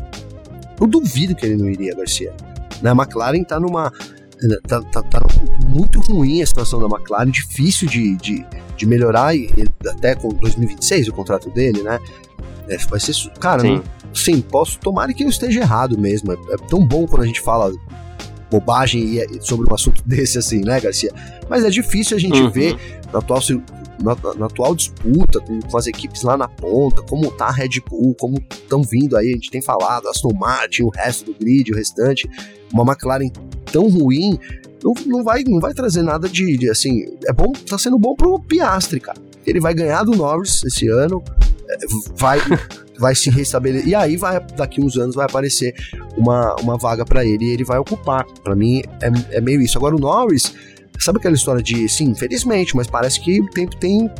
Eu 0.80 0.86
duvido 0.86 1.34
que 1.34 1.44
ele 1.44 1.56
não 1.56 1.68
iria, 1.68 1.94
Garcia. 1.94 2.32
Né? 2.80 2.90
A 2.90 2.92
McLaren 2.92 3.42
tá 3.42 3.58
numa. 3.58 3.92
Tá, 4.68 4.80
tá, 4.92 5.02
tá, 5.02 5.20
muito 5.68 5.98
ruim 5.98 6.40
a 6.40 6.46
situação 6.46 6.78
da 6.78 6.86
McLaren, 6.86 7.28
difícil 7.28 7.88
de, 7.88 8.14
de, 8.18 8.46
de 8.76 8.86
melhorar, 8.86 9.34
e 9.34 9.50
até 9.88 10.14
com 10.14 10.28
2026 10.28 11.08
o 11.08 11.12
contrato 11.12 11.50
dele, 11.50 11.82
né? 11.82 11.98
É, 12.68 12.76
vai 12.76 13.00
ser. 13.00 13.14
Cara, 13.40 13.60
sim. 13.60 13.76
Não, 13.76 13.84
sim, 14.14 14.40
posso. 14.40 14.78
Tomara 14.78 15.12
que 15.12 15.24
eu 15.24 15.28
esteja 15.28 15.60
errado 15.60 15.98
mesmo. 15.98 16.32
É, 16.32 16.34
é 16.34 16.56
tão 16.68 16.86
bom 16.86 17.06
quando 17.06 17.22
a 17.22 17.26
gente 17.26 17.40
fala 17.40 17.72
bobagem 18.50 19.18
sobre 19.40 19.70
um 19.70 19.74
assunto 19.74 20.02
desse, 20.06 20.38
assim, 20.38 20.60
né, 20.60 20.80
Garcia? 20.80 21.12
Mas 21.48 21.64
é 21.64 21.70
difícil 21.70 22.16
a 22.16 22.20
gente 22.20 22.40
uhum. 22.40 22.50
ver 22.50 22.76
na 23.12 23.18
atual, 23.18 23.40
na, 24.02 24.34
na, 24.34 24.46
atual 24.46 24.74
disputa 24.74 25.40
com, 25.40 25.60
com, 25.60 25.76
as 25.76 25.86
equipes 25.86 26.22
lá 26.22 26.36
na 26.36 26.48
ponta, 26.48 27.02
como 27.02 27.30
tá 27.30 27.46
a 27.46 27.52
Red 27.52 27.80
Bull, 27.88 28.14
como 28.14 28.38
estão 28.50 28.82
vindo 28.82 29.16
aí, 29.16 29.28
a 29.28 29.34
gente 29.34 29.50
tem 29.50 29.62
falado, 29.62 30.08
Aston 30.08 30.32
Martin, 30.34 30.84
o 30.84 30.90
resto 30.90 31.26
do 31.26 31.34
grid, 31.38 31.72
o 31.72 31.76
restante, 31.76 32.28
uma 32.72 32.84
McLaren 32.84 33.30
tão 33.70 33.88
ruim, 33.88 34.38
não, 34.82 34.92
não, 35.06 35.24
vai, 35.24 35.42
não 35.44 35.60
vai 35.60 35.74
trazer 35.74 36.02
nada 36.02 36.28
de, 36.28 36.56
de, 36.56 36.70
assim, 36.70 37.04
é 37.26 37.32
bom, 37.32 37.52
tá 37.52 37.76
sendo 37.78 37.98
bom 37.98 38.14
pro 38.14 38.40
Piastre, 38.40 39.00
cara. 39.00 39.18
Ele 39.46 39.60
vai 39.60 39.74
ganhar 39.74 40.04
do 40.04 40.12
Norris 40.12 40.62
esse 40.64 40.88
ano, 40.88 41.22
é, 41.30 41.57
vai 42.16 42.40
vai 42.98 43.14
se 43.14 43.30
restabelecer. 43.30 43.88
E 43.88 43.94
aí 43.94 44.16
vai 44.16 44.40
daqui 44.56 44.80
uns 44.80 44.96
anos 44.96 45.14
vai 45.14 45.24
aparecer 45.24 45.74
uma, 46.16 46.56
uma 46.56 46.76
vaga 46.76 47.04
para 47.04 47.24
ele 47.24 47.46
e 47.46 47.50
ele 47.50 47.64
vai 47.64 47.78
ocupar. 47.78 48.26
Para 48.42 48.54
mim 48.54 48.82
é, 49.00 49.36
é 49.36 49.40
meio 49.40 49.60
isso. 49.60 49.78
Agora 49.78 49.94
o 49.94 49.98
Norris, 49.98 50.52
sabe 50.98 51.18
aquela 51.18 51.34
história 51.34 51.62
de 51.62 51.88
sim, 51.88 52.06
infelizmente, 52.06 52.76
mas 52.76 52.86
parece 52.86 53.20
que 53.20 53.40
o 53.40 53.48
tempo 53.50 53.76
tem, 53.76 54.10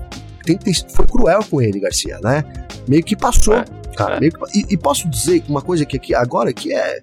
tem, 0.45 0.57
tem 0.57 0.73
foi 0.75 1.07
cruel 1.07 1.41
com 1.51 1.61
ele, 1.61 1.81
Garcia, 1.81 2.19
né? 2.23 2.45
Meio 2.87 3.03
que 3.03 3.17
passou, 3.17 3.55
é, 3.55 3.65
cara. 3.97 4.17
É. 4.25 4.31
Que, 4.31 4.37
e, 4.55 4.67
e, 4.71 4.77
posso 4.77 5.09
dizer 5.09 5.43
uma 5.49 5.61
coisa 5.61 5.85
que 5.85 5.97
aqui 5.97 6.15
agora 6.15 6.53
que 6.53 6.73
é, 6.73 7.01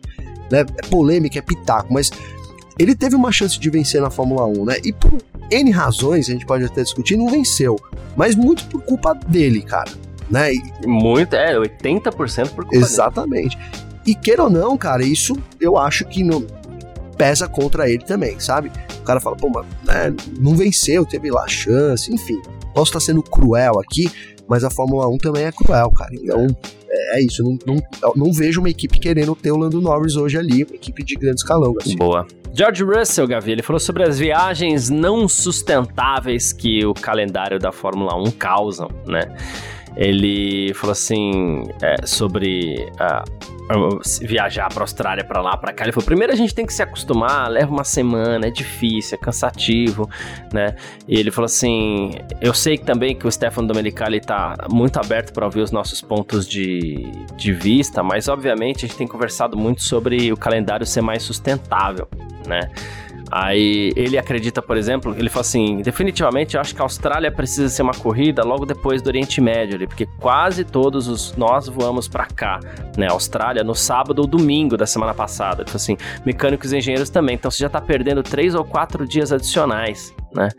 né, 0.49 0.61
é 0.61 0.87
polêmica, 0.87 1.37
é 1.37 1.41
pitaco, 1.41 1.93
mas 1.93 2.09
ele 2.79 2.95
teve 2.95 3.15
uma 3.15 3.31
chance 3.31 3.59
de 3.59 3.69
vencer 3.69 4.01
na 4.01 4.09
Fórmula 4.09 4.45
1, 4.45 4.65
né? 4.65 4.77
E 4.83 4.93
por 4.93 5.21
N 5.51 5.71
razões, 5.71 6.29
a 6.29 6.33
gente 6.33 6.45
pode 6.45 6.63
até 6.63 6.83
discutir, 6.83 7.17
não 7.17 7.29
venceu. 7.29 7.75
Mas 8.17 8.33
muito 8.33 8.65
por 8.67 8.81
culpa 8.81 9.13
dele, 9.13 9.61
cara 9.61 10.04
né? 10.29 10.53
E, 10.53 10.87
Muito, 10.87 11.35
é, 11.35 11.55
80% 11.57 12.49
por 12.49 12.65
culpa 12.65 12.75
Exatamente. 12.75 13.57
Dele. 13.57 13.85
E 14.05 14.13
queira 14.13 14.43
ou 14.43 14.49
não, 14.49 14.77
cara, 14.77 15.03
isso 15.03 15.35
eu 15.59 15.77
acho 15.77 16.05
que 16.05 16.23
não 16.23 16.45
pesa 17.17 17.47
contra 17.47 17.89
ele 17.89 18.03
também, 18.03 18.39
sabe? 18.39 18.71
O 18.99 19.03
cara 19.03 19.19
fala, 19.19 19.35
pô, 19.35 19.49
mas 19.49 19.65
né, 19.83 20.13
não 20.39 20.55
venceu, 20.55 21.05
teve 21.05 21.31
lá 21.31 21.47
chance, 21.47 22.13
enfim. 22.13 22.41
Posso 22.73 22.89
estar 22.89 22.99
sendo 22.99 23.23
cruel 23.23 23.79
aqui, 23.79 24.11
mas 24.47 24.63
a 24.63 24.69
Fórmula 24.69 25.07
1 25.07 25.17
também 25.17 25.45
é 25.45 25.51
cruel, 25.51 25.89
cara. 25.91 26.13
Então, 26.13 26.45
é, 26.89 27.17
é 27.17 27.23
isso. 27.23 27.41
Não, 27.43 27.57
não, 27.65 28.13
não, 28.15 28.33
vejo 28.33 28.59
uma 28.59 28.69
equipe 28.69 28.99
querendo 28.99 29.35
ter 29.35 29.51
o 29.51 29.57
Lando 29.57 29.81
Norris 29.81 30.15
hoje 30.15 30.37
ali, 30.37 30.63
uma 30.63 30.75
equipe 30.75 31.03
de 31.03 31.15
grande 31.15 31.39
escalão. 31.39 31.73
Boa. 31.97 32.27
George 32.53 32.83
Russell, 32.83 33.27
Gavi, 33.27 33.51
ele 33.51 33.61
falou 33.61 33.79
sobre 33.79 34.03
as 34.03 34.17
viagens 34.17 34.89
não 34.89 35.27
sustentáveis 35.27 36.53
que 36.53 36.85
o 36.85 36.93
calendário 36.93 37.59
da 37.59 37.71
Fórmula 37.71 38.15
1 38.15 38.31
causam, 38.31 38.89
né? 39.07 39.35
Ele 39.95 40.73
falou 40.73 40.91
assim 40.91 41.63
é, 41.81 42.05
sobre 42.05 42.89
uh, 42.99 43.45
viajar 44.21 44.69
para 44.69 44.83
Austrália, 44.83 45.23
para 45.23 45.41
lá, 45.41 45.57
para 45.57 45.73
cá. 45.73 45.83
Ele 45.83 45.91
falou: 45.91 46.05
primeiro 46.05 46.31
a 46.31 46.35
gente 46.35 46.53
tem 46.53 46.65
que 46.65 46.73
se 46.73 46.83
acostumar, 46.83 47.49
leva 47.49 47.71
uma 47.71 47.83
semana, 47.83 48.47
é 48.47 48.51
difícil, 48.51 49.17
é 49.17 49.23
cansativo, 49.23 50.09
né? 50.53 50.75
E 51.07 51.17
ele 51.17 51.31
falou 51.31 51.45
assim: 51.45 52.11
eu 52.41 52.53
sei 52.53 52.77
também 52.77 53.15
que 53.15 53.25
o 53.25 53.31
Stefano 53.31 53.67
Domenicali 53.67 54.17
está 54.17 54.55
muito 54.69 54.97
aberto 54.99 55.33
para 55.33 55.45
ouvir 55.45 55.61
os 55.61 55.71
nossos 55.71 56.01
pontos 56.01 56.47
de, 56.47 57.11
de 57.35 57.51
vista, 57.51 58.03
mas 58.03 58.27
obviamente 58.27 58.85
a 58.85 58.87
gente 58.87 58.97
tem 58.97 59.07
conversado 59.07 59.57
muito 59.57 59.81
sobre 59.81 60.31
o 60.31 60.37
calendário 60.37 60.85
ser 60.85 61.01
mais 61.01 61.23
sustentável, 61.23 62.07
né? 62.45 62.69
Aí 63.31 63.91
ele 63.95 64.17
acredita, 64.17 64.61
por 64.61 64.77
exemplo, 64.77 65.15
ele 65.17 65.29
fala 65.29 65.41
assim: 65.41 65.81
definitivamente 65.81 66.55
eu 66.55 66.61
acho 66.61 66.75
que 66.75 66.81
a 66.81 66.85
Austrália 66.85 67.31
precisa 67.31 67.69
ser 67.69 67.81
uma 67.81 67.93
corrida 67.93 68.43
logo 68.43 68.65
depois 68.65 69.01
do 69.01 69.07
Oriente 69.07 69.41
Médio, 69.41 69.75
ali, 69.75 69.87
porque 69.87 70.05
quase 70.19 70.63
todos 70.63 71.07
os 71.07 71.35
nós 71.35 71.67
voamos 71.67 72.07
para 72.07 72.25
cá, 72.25 72.59
né? 72.97 73.07
Austrália 73.09 73.63
no 73.63 73.75
sábado 73.75 74.19
ou 74.19 74.27
domingo 74.27 74.77
da 74.77 74.85
semana 74.85 75.13
passada. 75.13 75.63
Ele 75.63 75.71
assim: 75.73 75.97
mecânicos 76.25 76.71
e 76.71 76.77
engenheiros 76.77 77.09
também. 77.09 77.35
Então 77.35 77.49
você 77.49 77.59
já 77.59 77.69
tá 77.69 77.81
perdendo 77.81 78.21
três 78.21 78.55
ou 78.55 78.63
quatro 78.63 79.07
dias 79.07 79.31
adicionais, 79.31 80.13
né? 80.35 80.49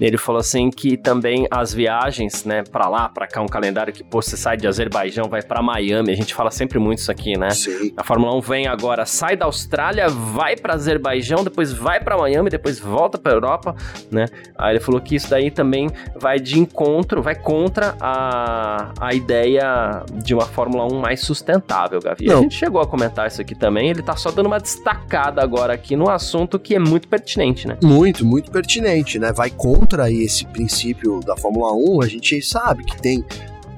Ele 0.00 0.16
falou 0.16 0.38
assim 0.38 0.70
que 0.70 0.96
também 0.96 1.46
as 1.50 1.74
viagens, 1.74 2.44
né, 2.44 2.62
para 2.62 2.88
lá, 2.88 3.08
para 3.08 3.26
cá, 3.26 3.42
um 3.42 3.48
calendário 3.48 3.92
que 3.92 4.04
pô, 4.04 4.22
você 4.22 4.36
sai 4.36 4.56
de 4.56 4.66
Azerbaijão, 4.66 5.28
vai 5.28 5.42
para 5.42 5.60
Miami. 5.60 6.12
A 6.12 6.16
gente 6.16 6.34
fala 6.34 6.50
sempre 6.50 6.78
muito 6.78 6.98
isso 6.98 7.10
aqui, 7.10 7.36
né? 7.36 7.50
Sim. 7.50 7.92
A 7.96 8.04
Fórmula 8.04 8.34
1 8.36 8.40
vem 8.40 8.66
agora, 8.68 9.04
sai 9.04 9.36
da 9.36 9.46
Austrália, 9.46 10.08
vai 10.08 10.56
para 10.56 10.74
Azerbaijão, 10.74 11.42
depois 11.42 11.72
vai 11.72 12.00
para 12.00 12.16
Miami, 12.16 12.48
depois 12.48 12.78
volta 12.78 13.18
para 13.18 13.32
Europa, 13.32 13.74
né? 14.10 14.26
Aí 14.56 14.74
ele 14.74 14.80
falou 14.80 15.00
que 15.00 15.16
isso 15.16 15.28
daí 15.28 15.50
também 15.50 15.90
vai 16.16 16.38
de 16.38 16.58
encontro, 16.58 17.20
vai 17.20 17.34
contra 17.34 17.96
a, 18.00 18.92
a 19.00 19.14
ideia 19.14 20.04
de 20.14 20.32
uma 20.34 20.46
Fórmula 20.46 20.86
1 20.92 21.00
mais 21.00 21.20
sustentável, 21.20 22.00
Gavi. 22.00 22.26
Não. 22.26 22.38
A 22.38 22.42
gente 22.42 22.54
chegou 22.54 22.80
a 22.80 22.86
comentar 22.86 23.26
isso 23.26 23.40
aqui 23.40 23.54
também, 23.54 23.90
ele 23.90 24.02
tá 24.02 24.14
só 24.14 24.30
dando 24.30 24.46
uma 24.46 24.60
destacada 24.60 25.42
agora 25.42 25.72
aqui 25.72 25.96
no 25.96 26.08
assunto 26.08 26.58
que 26.58 26.74
é 26.74 26.78
muito 26.78 27.08
pertinente, 27.08 27.66
né? 27.66 27.76
Muito, 27.82 28.24
muito 28.24 28.50
pertinente, 28.50 29.17
né? 29.18 29.32
Vai 29.32 29.50
contra 29.50 30.10
esse 30.10 30.44
princípio 30.46 31.20
da 31.20 31.36
Fórmula 31.36 31.72
1, 31.72 32.02
a 32.02 32.08
gente 32.08 32.40
sabe 32.42 32.84
que 32.84 33.00
tem 33.00 33.24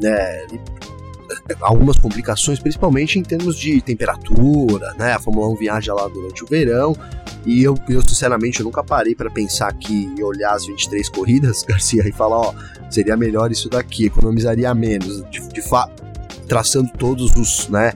né, 0.00 0.46
algumas 1.60 1.98
complicações, 1.98 2.58
principalmente 2.58 3.18
em 3.18 3.22
termos 3.22 3.56
de 3.56 3.80
temperatura, 3.80 4.94
né? 4.94 5.12
A 5.12 5.18
Fórmula 5.18 5.48
1 5.48 5.56
viaja 5.56 5.94
lá 5.94 6.08
durante 6.08 6.44
o 6.44 6.46
verão 6.46 6.94
e 7.46 7.62
eu, 7.62 7.74
eu 7.88 8.02
sinceramente 8.02 8.60
eu 8.60 8.64
nunca 8.64 8.84
parei 8.84 9.14
para 9.14 9.30
pensar 9.30 9.72
que 9.74 10.12
olhar 10.22 10.52
as 10.52 10.66
23 10.66 11.08
corridas, 11.08 11.62
Garcia, 11.68 12.06
e 12.06 12.12
falar, 12.12 12.38
ó, 12.38 12.54
seria 12.90 13.16
melhor 13.16 13.50
isso 13.50 13.68
daqui, 13.68 14.06
economizaria 14.06 14.74
menos, 14.74 15.24
de, 15.30 15.40
de 15.48 15.62
fato, 15.62 16.02
traçando 16.46 16.90
todos 16.98 17.34
os, 17.36 17.68
né, 17.68 17.92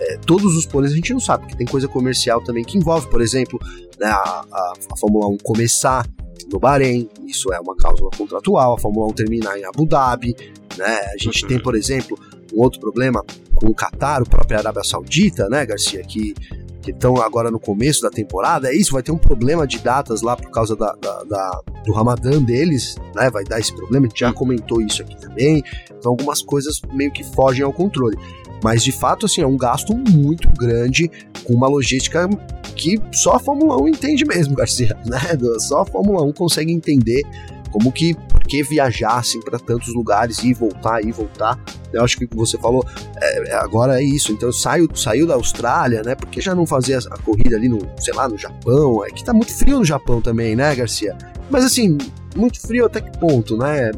é, 0.00 0.16
todos 0.26 0.56
os 0.56 0.66
planos 0.66 0.92
a 0.92 0.94
gente 0.94 1.12
não 1.12 1.20
sabe, 1.20 1.44
porque 1.44 1.56
tem 1.56 1.66
coisa 1.66 1.86
comercial 1.86 2.42
também 2.42 2.64
que 2.64 2.76
envolve, 2.76 3.08
por 3.08 3.20
exemplo, 3.20 3.60
né, 3.98 4.08
a, 4.08 4.44
a, 4.50 4.72
a 4.92 4.96
Fórmula 4.96 5.28
1 5.28 5.38
começar 5.38 6.06
no 6.50 6.58
Bahrein, 6.58 7.08
isso 7.26 7.52
é 7.52 7.60
uma 7.60 7.76
cláusula 7.76 8.10
contratual, 8.16 8.74
a 8.74 8.78
Fórmula 8.78 9.06
1 9.08 9.12
terminar 9.12 9.58
em 9.58 9.64
Abu 9.64 9.86
Dhabi, 9.86 10.34
né? 10.76 10.98
A 11.14 11.16
gente 11.18 11.46
tem, 11.46 11.60
por 11.60 11.74
exemplo, 11.74 12.18
um 12.52 12.60
outro 12.60 12.80
problema 12.80 13.24
com 13.54 13.66
o 13.66 13.74
Qatar, 13.74 14.22
o 14.22 14.28
próprio 14.28 14.58
Arábia 14.58 14.82
Saudita, 14.82 15.48
né, 15.48 15.64
Garcia, 15.64 16.02
que 16.02 16.34
que 16.80 16.90
estão 16.90 17.16
agora 17.18 17.50
no 17.50 17.60
começo 17.60 18.00
da 18.02 18.10
temporada, 18.10 18.68
é 18.68 18.74
isso, 18.74 18.92
vai 18.92 19.02
ter 19.02 19.12
um 19.12 19.18
problema 19.18 19.66
de 19.66 19.78
datas 19.78 20.22
lá 20.22 20.36
por 20.36 20.50
causa 20.50 20.74
da, 20.74 20.94
da, 20.94 21.22
da, 21.24 21.62
do 21.84 21.92
Ramadã 21.92 22.42
deles, 22.42 22.96
né? 23.14 23.30
Vai 23.30 23.44
dar 23.44 23.60
esse 23.60 23.74
problema, 23.74 24.06
a 24.06 24.08
gente 24.08 24.20
já 24.20 24.32
comentou 24.32 24.80
isso 24.80 25.02
aqui 25.02 25.16
também. 25.20 25.62
Então 25.98 26.12
algumas 26.12 26.42
coisas 26.42 26.80
meio 26.92 27.12
que 27.12 27.22
fogem 27.22 27.64
ao 27.64 27.72
controle. 27.72 28.16
Mas 28.62 28.82
de 28.82 28.92
fato, 28.92 29.26
assim, 29.26 29.40
é 29.40 29.46
um 29.46 29.56
gasto 29.56 29.96
muito 29.96 30.48
grande 30.58 31.10
com 31.44 31.54
uma 31.54 31.68
logística 31.68 32.28
que 32.76 33.00
só 33.12 33.34
a 33.34 33.38
Fórmula 33.38 33.80
1 33.82 33.88
entende 33.88 34.24
mesmo, 34.24 34.54
Garcia, 34.56 34.96
né? 35.04 35.18
Só 35.58 35.82
a 35.82 35.86
Fórmula 35.86 36.22
1 36.22 36.32
consegue 36.32 36.72
entender 36.72 37.22
como 37.70 37.92
que, 37.92 38.14
por 38.14 38.40
que 38.40 38.62
viajar 38.62 39.16
assim 39.16 39.40
para 39.40 39.58
tantos 39.58 39.94
lugares 39.94 40.42
e 40.42 40.52
voltar 40.52 41.04
e 41.04 41.12
voltar. 41.12 41.58
Eu 41.92 42.04
acho 42.04 42.16
que 42.16 42.28
você 42.34 42.58
falou, 42.58 42.84
é, 43.20 43.50
é, 43.50 43.54
agora 43.54 44.00
é 44.00 44.04
isso. 44.04 44.32
Então 44.32 44.52
saiu, 44.52 44.88
saiu 44.94 45.26
da 45.26 45.34
Austrália, 45.34 46.02
né? 46.02 46.14
Porque 46.14 46.40
já 46.40 46.54
não 46.54 46.66
fazia 46.66 46.98
a 46.98 47.18
corrida 47.18 47.56
ali 47.56 47.68
no, 47.68 47.78
sei 47.98 48.14
lá, 48.14 48.28
no 48.28 48.36
Japão. 48.36 49.04
É 49.04 49.10
que 49.10 49.24
tá 49.24 49.32
muito 49.32 49.54
frio 49.54 49.78
no 49.78 49.84
Japão 49.84 50.20
também, 50.20 50.56
né, 50.56 50.74
Garcia? 50.74 51.16
Mas 51.48 51.64
assim, 51.64 51.96
muito 52.36 52.60
frio 52.60 52.86
até 52.86 53.00
que 53.00 53.16
ponto, 53.18 53.56
né? 53.56 53.90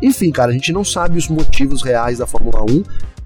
Enfim, 0.00 0.32
cara, 0.32 0.50
a 0.50 0.54
gente 0.54 0.72
não 0.72 0.84
sabe 0.84 1.16
os 1.16 1.28
motivos 1.28 1.82
reais 1.82 2.18
da 2.18 2.26
Fórmula 2.26 2.62
1, 2.64 2.82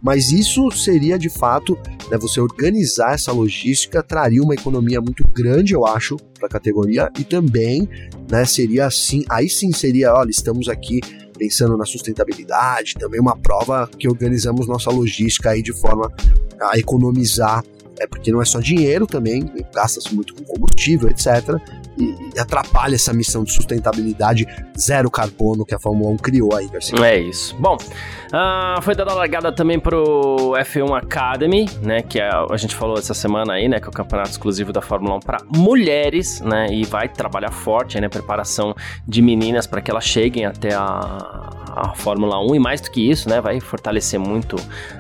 mas 0.06 0.30
isso 0.30 0.70
seria 0.70 1.18
de 1.18 1.28
fato, 1.28 1.76
né, 2.08 2.16
você 2.16 2.40
organizar 2.40 3.14
essa 3.14 3.32
logística 3.32 4.04
traria 4.04 4.40
uma 4.40 4.54
economia 4.54 5.00
muito 5.00 5.26
grande, 5.34 5.74
eu 5.74 5.84
acho, 5.84 6.16
para 6.38 6.46
a 6.46 6.48
categoria 6.48 7.10
e 7.18 7.24
também, 7.24 7.88
né, 8.30 8.44
seria 8.44 8.86
assim, 8.86 9.24
aí 9.28 9.48
sim 9.48 9.72
seria, 9.72 10.14
olha, 10.14 10.30
estamos 10.30 10.68
aqui 10.68 11.00
pensando 11.36 11.76
na 11.76 11.84
sustentabilidade, 11.84 12.94
também 12.94 13.20
uma 13.20 13.36
prova 13.36 13.90
que 13.98 14.08
organizamos 14.08 14.68
nossa 14.68 14.92
logística 14.92 15.50
aí 15.50 15.60
de 15.60 15.72
forma 15.72 16.08
a 16.60 16.78
economizar 16.78 17.64
é 17.98 18.06
porque 18.06 18.30
não 18.30 18.40
é 18.40 18.44
só 18.44 18.60
dinheiro 18.60 19.08
também, 19.08 19.50
gasta-se 19.74 20.14
muito 20.14 20.34
com 20.36 20.44
combustível, 20.44 21.08
etc. 21.08 21.26
E, 21.98 22.38
atrapalha 22.38 22.94
essa 22.94 23.12
missão 23.12 23.44
de 23.44 23.52
sustentabilidade 23.52 24.46
zero 24.78 25.10
carbono 25.10 25.64
que 25.64 25.74
a 25.74 25.78
Fórmula 25.78 26.10
1 26.10 26.16
criou 26.18 26.54
aí, 26.54 26.68
Garcia. 26.68 26.98
É 27.04 27.18
isso. 27.18 27.56
Bom, 27.58 27.76
uh, 27.76 28.82
foi 28.82 28.94
dada 28.94 29.12
a 29.12 29.14
largada 29.14 29.52
também 29.52 29.78
pro 29.78 30.52
F1 30.58 30.96
Academy, 30.96 31.66
né? 31.82 32.02
Que 32.02 32.20
é, 32.20 32.28
a 32.28 32.56
gente 32.56 32.74
falou 32.74 32.98
essa 32.98 33.14
semana 33.14 33.54
aí, 33.54 33.68
né? 33.68 33.80
Que 33.80 33.86
é 33.86 33.88
o 33.88 33.92
campeonato 33.92 34.30
exclusivo 34.30 34.72
da 34.72 34.82
Fórmula 34.82 35.16
1 35.16 35.20
para 35.20 35.38
mulheres, 35.54 36.40
né? 36.40 36.66
E 36.70 36.84
vai 36.84 37.08
trabalhar 37.08 37.50
forte 37.50 37.96
aí 37.96 38.00
na 38.00 38.08
preparação 38.08 38.74
de 39.06 39.22
meninas 39.22 39.66
para 39.66 39.80
que 39.80 39.90
elas 39.90 40.04
cheguem 40.04 40.46
até 40.46 40.74
a, 40.74 41.56
a 41.76 41.94
Fórmula 41.94 42.40
1 42.40 42.54
e 42.54 42.58
mais 42.58 42.80
do 42.80 42.90
que 42.90 43.10
isso, 43.10 43.28
né, 43.28 43.38
vai 43.40 43.60
fortalecer 43.60 44.18
muito 44.18 44.56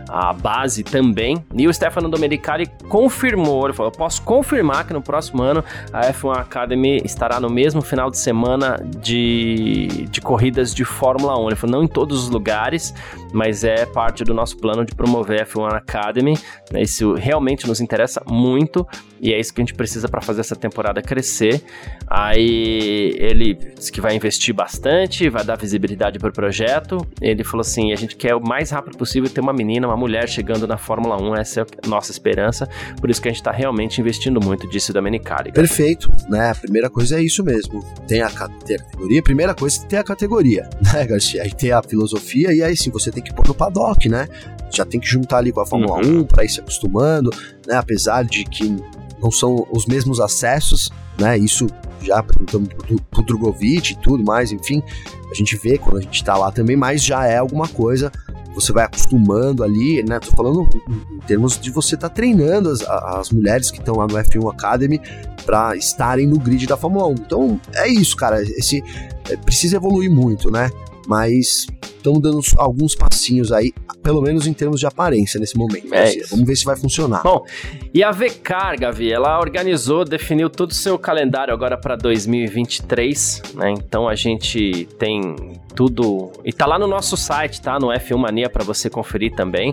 a 0.08 0.32
base 0.32 0.82
também. 0.82 1.44
E 1.54 1.66
o 1.66 1.72
Stefano 1.72 2.08
Domenicali 2.08 2.66
confirmou, 2.88 3.66
ele 3.66 3.74
falou, 3.74 3.92
posso 3.92 4.22
confirmar 4.22 4.86
que 4.86 4.92
no 4.92 5.02
próximo 5.02 5.42
ano 5.42 5.64
a 5.92 6.12
F1 6.12 6.38
Academy 6.38 7.00
estará 7.04 7.40
no 7.40 7.50
mesmo 7.50 7.82
final 7.82 8.10
de 8.10 8.18
semana 8.18 8.80
de, 9.00 10.06
de 10.10 10.20
corridas 10.20 10.74
de 10.74 10.84
Fórmula 10.84 11.38
1. 11.38 11.46
Ele 11.48 11.56
falou, 11.56 11.76
não 11.76 11.84
em 11.84 11.88
todos 11.88 12.24
os 12.24 12.30
lugares, 12.30 12.94
mas 13.32 13.64
é 13.64 13.86
parte 13.86 14.24
do 14.24 14.34
nosso 14.34 14.56
plano 14.58 14.84
de 14.84 14.94
promover 14.94 15.42
a 15.42 15.46
F1 15.46 15.72
Academy. 15.74 16.38
Né, 16.72 16.82
isso 16.82 17.14
realmente 17.14 17.66
nos 17.66 17.80
interessa 17.80 18.22
muito 18.26 18.86
e 19.20 19.32
é 19.32 19.40
isso 19.40 19.52
que 19.52 19.60
a 19.60 19.64
gente 19.64 19.74
precisa 19.74 20.08
para 20.08 20.20
fazer 20.20 20.40
essa 20.40 20.56
temporada 20.56 21.00
crescer. 21.00 21.62
Aí 22.06 23.14
ele 23.18 23.54
disse 23.54 23.90
que 23.90 24.00
vai 24.00 24.14
investir 24.14 24.54
bastante, 24.54 25.28
vai 25.28 25.44
dar 25.44 25.56
visibilidade 25.56 26.18
para 26.18 26.28
o 26.28 26.32
projeto. 26.32 27.06
Ele 27.20 27.42
falou 27.42 27.62
assim: 27.62 27.92
a 27.92 27.96
gente 27.96 28.16
quer 28.16 28.34
o 28.34 28.40
mais 28.40 28.70
rápido 28.70 28.96
possível 28.96 29.28
ter 29.28 29.40
uma 29.40 29.52
menina, 29.52 29.86
uma 29.86 29.95
mulher 29.96 30.28
chegando 30.28 30.66
na 30.66 30.76
Fórmula 30.76 31.20
1, 31.20 31.34
essa 31.36 31.60
é 31.60 31.66
a 31.84 31.88
nossa 31.88 32.10
esperança. 32.10 32.68
Por 33.00 33.10
isso 33.10 33.20
que 33.20 33.28
a 33.28 33.30
gente 33.30 33.40
está 33.40 33.50
realmente 33.50 34.00
investindo 34.00 34.40
muito, 34.42 34.68
disse 34.68 34.90
o 34.90 34.94
Domenicali. 34.94 35.52
Perfeito, 35.52 36.10
né? 36.28 36.50
A 36.50 36.54
primeira 36.54 36.90
coisa 36.90 37.18
é 37.18 37.22
isso 37.22 37.42
mesmo. 37.44 37.82
Tem 38.06 38.22
a, 38.22 38.28
tem 38.64 38.76
a 38.76 38.78
categoria, 38.78 39.20
a 39.20 39.22
primeira 39.22 39.54
coisa 39.54 39.82
é 39.82 39.86
ter 39.86 39.96
a 39.96 40.04
categoria, 40.04 40.68
né, 40.92 41.06
Garcia? 41.06 41.42
Aí 41.42 41.52
tem 41.52 41.72
a 41.72 41.82
filosofia 41.82 42.52
e 42.52 42.62
aí 42.62 42.76
sim 42.76 42.90
você 42.90 43.10
tem 43.10 43.22
que 43.22 43.32
pôr 43.34 43.46
no 43.46 43.54
paddock, 43.54 44.08
né? 44.08 44.28
Já 44.70 44.84
tem 44.84 45.00
que 45.00 45.06
juntar 45.06 45.38
ali 45.38 45.52
com 45.52 45.60
a 45.60 45.66
Fórmula 45.66 46.04
uhum. 46.04 46.20
1 46.20 46.24
para 46.24 46.44
ir 46.44 46.48
se 46.48 46.60
acostumando, 46.60 47.30
né? 47.66 47.76
Apesar 47.76 48.24
de 48.24 48.44
que 48.44 48.76
não 49.20 49.30
são 49.30 49.66
os 49.70 49.86
mesmos 49.86 50.20
acessos, 50.20 50.90
né? 51.18 51.38
Isso 51.38 51.66
já 52.02 52.22
perguntando 52.22 52.68
pro, 52.68 53.00
pro 53.02 53.22
Drogovic 53.22 53.92
e 53.92 53.96
tudo 53.96 54.22
mais, 54.24 54.52
enfim, 54.52 54.82
a 55.30 55.34
gente 55.34 55.56
vê 55.56 55.78
quando 55.78 55.98
a 55.98 56.00
gente 56.00 56.22
tá 56.22 56.36
lá 56.36 56.50
também, 56.50 56.76
mas 56.76 57.02
já 57.02 57.26
é 57.26 57.38
alguma 57.38 57.66
coisa, 57.66 58.12
você 58.56 58.72
vai 58.72 58.84
acostumando 58.84 59.62
ali, 59.62 60.02
né? 60.02 60.18
Tô 60.18 60.32
falando 60.32 60.68
em 61.12 61.18
termos 61.26 61.60
de 61.60 61.70
você 61.70 61.96
tá 61.96 62.08
treinando 62.08 62.70
as, 62.70 62.82
as 62.82 63.30
mulheres 63.30 63.70
que 63.70 63.78
estão 63.78 63.96
lá 63.96 64.06
no 64.06 64.14
F1 64.14 64.50
Academy 64.50 65.00
para 65.44 65.76
estarem 65.76 66.26
no 66.26 66.38
grid 66.38 66.66
da 66.66 66.76
Fórmula 66.76 67.06
1. 67.08 67.12
Então 67.12 67.60
é 67.74 67.88
isso, 67.88 68.16
cara. 68.16 68.42
Esse 68.42 68.82
é, 69.28 69.36
precisa 69.36 69.76
evoluir 69.76 70.10
muito, 70.10 70.50
né? 70.50 70.70
Mas 71.06 71.66
estão 72.06 72.20
dando 72.20 72.40
alguns 72.56 72.94
passinhos 72.94 73.50
aí, 73.50 73.72
pelo 74.02 74.22
menos 74.22 74.46
em 74.46 74.52
termos 74.52 74.78
de 74.78 74.86
aparência 74.86 75.40
nesse 75.40 75.56
momento. 75.56 75.92
É 75.92 76.16
Vamos 76.30 76.46
ver 76.46 76.56
se 76.56 76.64
vai 76.64 76.76
funcionar. 76.76 77.22
Bom, 77.22 77.44
e 77.92 78.04
a 78.04 78.12
VCAR, 78.12 78.78
Gavi, 78.78 79.12
ela 79.12 79.38
organizou, 79.40 80.04
definiu 80.04 80.48
todo 80.48 80.70
o 80.70 80.74
seu 80.74 80.98
calendário 80.98 81.52
agora 81.52 81.76
para 81.76 81.96
2023, 81.96 83.42
né? 83.54 83.70
Então 83.72 84.08
a 84.08 84.14
gente 84.14 84.86
tem 84.98 85.34
tudo. 85.74 86.32
E 86.44 86.52
tá 86.52 86.64
lá 86.66 86.78
no 86.78 86.86
nosso 86.86 87.16
site, 87.16 87.60
tá? 87.60 87.78
No 87.78 87.88
F1 87.88 88.16
Mania 88.16 88.48
para 88.48 88.64
você 88.64 88.88
conferir 88.88 89.34
também, 89.34 89.72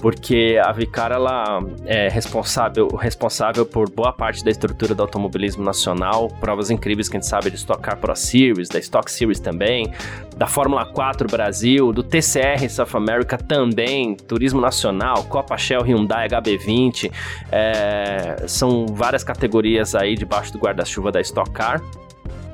porque 0.00 0.58
a 0.62 0.72
Vicar 0.72 1.12
ela 1.12 1.62
é 1.86 2.08
responsável, 2.08 2.88
responsável 2.88 3.64
por 3.64 3.88
boa 3.88 4.12
parte 4.12 4.44
da 4.44 4.50
estrutura 4.50 4.94
do 4.94 5.02
automobilismo 5.02 5.62
nacional, 5.62 6.28
provas 6.40 6.70
incríveis 6.70 7.08
que 7.08 7.16
a 7.16 7.20
gente 7.20 7.28
sabe 7.28 7.50
de 7.50 7.56
Stock 7.56 7.80
Car 7.80 7.98
Pro 7.98 8.14
Series, 8.16 8.68
da 8.68 8.78
Stock 8.80 9.10
Series 9.10 9.38
também, 9.38 9.92
da 10.36 10.46
Fórmula 10.46 10.84
4 10.86 11.28
Brasil, 11.28 11.73
do 11.78 12.02
TCR 12.02 12.68
South 12.68 12.94
America 12.96 13.36
também, 13.36 14.14
Turismo 14.14 14.60
Nacional, 14.60 15.24
Copa 15.24 15.56
Shell 15.56 15.82
Hyundai 15.82 16.28
HB20, 16.28 17.10
é, 17.50 18.44
são 18.46 18.86
várias 18.86 19.24
categorias 19.24 19.94
aí 19.94 20.14
debaixo 20.14 20.52
do 20.52 20.58
guarda-chuva 20.58 21.10
da 21.10 21.20
Stock 21.20 21.50
Car. 21.50 21.82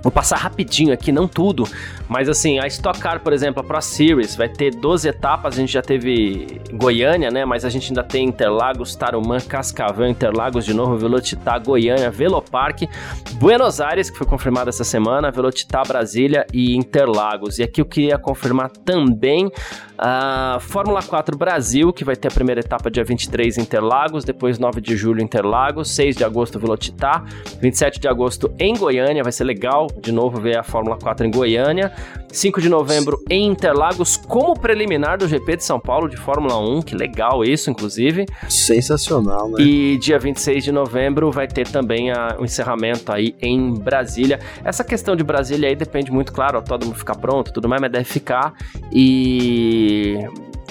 Vou 0.02 0.10
passar 0.10 0.36
rapidinho 0.36 0.92
aqui, 0.92 1.12
não 1.12 1.28
tudo, 1.28 1.64
mas 2.08 2.28
assim, 2.28 2.58
a 2.58 2.66
Stock 2.66 2.98
Car, 2.98 3.20
por 3.20 3.32
exemplo, 3.32 3.60
a 3.60 3.64
Pro 3.64 3.80
Series 3.80 4.34
vai 4.34 4.48
ter 4.48 4.74
12 4.74 5.08
etapas, 5.08 5.54
a 5.54 5.56
gente 5.58 5.72
já 5.72 5.82
teve 5.82 6.60
Goiânia, 6.72 7.30
né, 7.30 7.44
mas 7.44 7.64
a 7.64 7.68
gente 7.68 7.90
ainda 7.90 8.02
tem 8.02 8.26
Interlagos, 8.26 8.96
Tarumã, 8.96 9.38
Cascavel, 9.38 10.08
Interlagos 10.08 10.64
de 10.64 10.72
novo, 10.72 10.96
Velotitá, 10.96 11.58
Goiânia, 11.58 12.10
Velopark, 12.10 12.88
Buenos 13.34 13.80
Aires, 13.80 14.08
que 14.08 14.16
foi 14.16 14.26
confirmado 14.26 14.70
essa 14.70 14.84
semana, 14.84 15.30
Velotitá, 15.30 15.82
Brasília 15.82 16.46
e 16.52 16.74
Interlagos. 16.76 17.58
E 17.58 17.62
aqui 17.62 17.80
eu 17.80 17.86
queria 17.86 18.18
confirmar 18.18 18.70
também 18.70 19.50
a 19.98 20.56
Fórmula 20.60 21.02
4 21.02 21.36
Brasil, 21.36 21.92
que 21.92 22.04
vai 22.04 22.16
ter 22.16 22.28
a 22.28 22.30
primeira 22.30 22.60
etapa 22.60 22.90
dia 22.90 23.04
23 23.04 23.58
em 23.58 23.60
Interlagos, 23.60 24.24
depois 24.24 24.58
9 24.58 24.80
de 24.80 24.96
julho 24.96 25.22
Interlagos, 25.22 25.90
6 25.90 26.16
de 26.16 26.24
agosto 26.24 26.58
Velotitá, 26.58 27.22
27 27.60 28.00
de 28.00 28.08
agosto 28.08 28.50
em 28.58 28.74
Goiânia, 28.74 29.22
vai 29.22 29.32
ser 29.32 29.44
legal 29.44 29.88
de 30.00 30.12
novo 30.12 30.40
ver 30.40 30.58
a 30.58 30.62
Fórmula 30.62 30.96
4 30.98 31.26
em 31.26 31.30
Goiânia. 31.30 31.92
5 32.32 32.60
de 32.60 32.68
novembro 32.68 33.20
em 33.28 33.48
Interlagos, 33.48 34.16
como 34.16 34.58
preliminar 34.58 35.18
do 35.18 35.26
GP 35.26 35.56
de 35.56 35.64
São 35.64 35.80
Paulo 35.80 36.08
de 36.08 36.16
Fórmula 36.16 36.56
1, 36.58 36.82
que 36.82 36.94
legal 36.94 37.44
isso, 37.44 37.70
inclusive. 37.70 38.26
Sensacional, 38.48 39.48
né? 39.48 39.62
E 39.62 39.98
dia 39.98 40.18
26 40.18 40.62
de 40.62 40.70
novembro 40.70 41.30
vai 41.32 41.48
ter 41.48 41.66
também 41.66 42.10
a, 42.12 42.36
o 42.38 42.44
encerramento 42.44 43.12
aí 43.12 43.34
em 43.42 43.74
Brasília. 43.74 44.38
Essa 44.64 44.84
questão 44.84 45.16
de 45.16 45.24
Brasília 45.24 45.68
aí 45.68 45.74
depende 45.74 46.12
muito, 46.12 46.32
claro, 46.32 46.62
todo 46.62 46.86
mundo 46.86 46.96
ficar 46.96 47.16
pronto 47.16 47.52
tudo 47.52 47.68
mais, 47.68 47.80
mas 47.80 47.90
deve 47.90 48.04
ficar. 48.04 48.54
E 48.92 50.16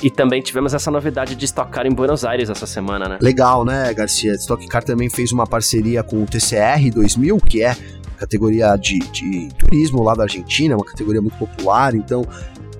e 0.01 0.09
também 0.09 0.41
tivemos 0.41 0.73
essa 0.73 0.89
novidade 0.89 1.35
de 1.35 1.45
Stock 1.45 1.71
Car 1.71 1.85
em 1.85 1.93
Buenos 1.93 2.23
Aires 2.23 2.49
essa 2.49 2.65
semana, 2.65 3.07
né? 3.07 3.17
Legal, 3.21 3.65
né, 3.65 3.93
Garcia? 3.93 4.33
Stock 4.33 4.65
Car 4.67 4.83
também 4.83 5.09
fez 5.09 5.31
uma 5.31 5.45
parceria 5.45 6.03
com 6.03 6.23
o 6.23 6.25
TCR 6.25 6.89
2000, 6.93 7.37
que 7.37 7.61
é 7.63 7.75
categoria 8.17 8.75
de, 8.75 8.99
de 8.99 9.47
turismo 9.57 10.03
lá 10.03 10.13
da 10.13 10.23
Argentina, 10.23 10.75
uma 10.75 10.85
categoria 10.85 11.21
muito 11.21 11.37
popular, 11.37 11.95
então 11.95 12.25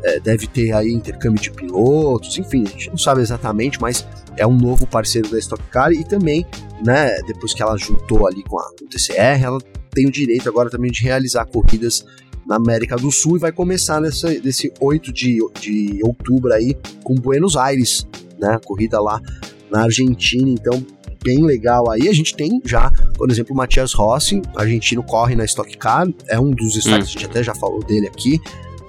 é, 0.04 0.20
deve 0.20 0.48
ter 0.48 0.74
aí 0.74 0.92
intercâmbio 0.92 1.42
de 1.42 1.52
pilotos, 1.52 2.38
enfim, 2.38 2.64
a 2.66 2.70
gente 2.70 2.90
não 2.90 2.98
sabe 2.98 3.22
exatamente, 3.22 3.80
mas 3.82 4.06
é 4.36 4.46
um 4.46 4.56
novo 4.56 4.86
parceiro 4.86 5.30
da 5.30 5.40
Stock 5.40 5.64
Car 5.70 5.92
e 5.92 6.04
também, 6.04 6.46
né, 6.86 7.22
depois 7.28 7.54
que 7.54 7.62
ela 7.62 7.78
juntou 7.78 8.28
ali 8.28 8.44
com 8.44 8.60
a 8.60 8.70
com 8.78 8.86
o 8.86 8.88
TCR, 8.88 9.44
ela 9.44 9.60
tem 9.92 10.08
o 10.08 10.12
direito 10.12 10.48
agora 10.48 10.70
também 10.70 10.92
de 10.92 11.04
realizar 11.04 11.46
corridas 11.46 12.06
na 12.50 12.56
América 12.56 12.96
do 12.96 13.12
Sul 13.12 13.38
e 13.38 13.40
vai 13.40 13.52
começar 13.52 14.02
nessa, 14.02 14.28
nesse 14.28 14.74
8 14.82 15.14
de, 15.14 15.38
de 15.62 16.00
outubro 16.04 16.52
aí 16.52 16.76
com 17.04 17.14
Buenos 17.14 17.56
Aires, 17.56 18.08
né, 18.40 18.60
corrida 18.66 19.00
lá 19.00 19.22
na 19.70 19.84
Argentina, 19.84 20.50
então 20.50 20.84
bem 21.24 21.46
legal 21.46 21.92
aí. 21.92 22.10
A 22.10 22.14
gente 22.14 22.36
tem 22.36 22.60
já, 22.66 22.92
por 23.16 23.30
exemplo, 23.30 23.54
o 23.54 23.56
Matias 23.56 23.94
Rossi, 23.94 24.42
argentino, 24.56 25.04
corre 25.04 25.36
na 25.36 25.46
Stock 25.46 25.78
Car, 25.78 26.08
é 26.28 26.40
um 26.40 26.50
dos 26.50 26.74
destaques, 26.74 27.10
hum. 27.10 27.10
a 27.10 27.12
gente 27.12 27.26
até 27.28 27.44
já 27.44 27.54
falou 27.54 27.84
dele 27.84 28.08
aqui. 28.08 28.40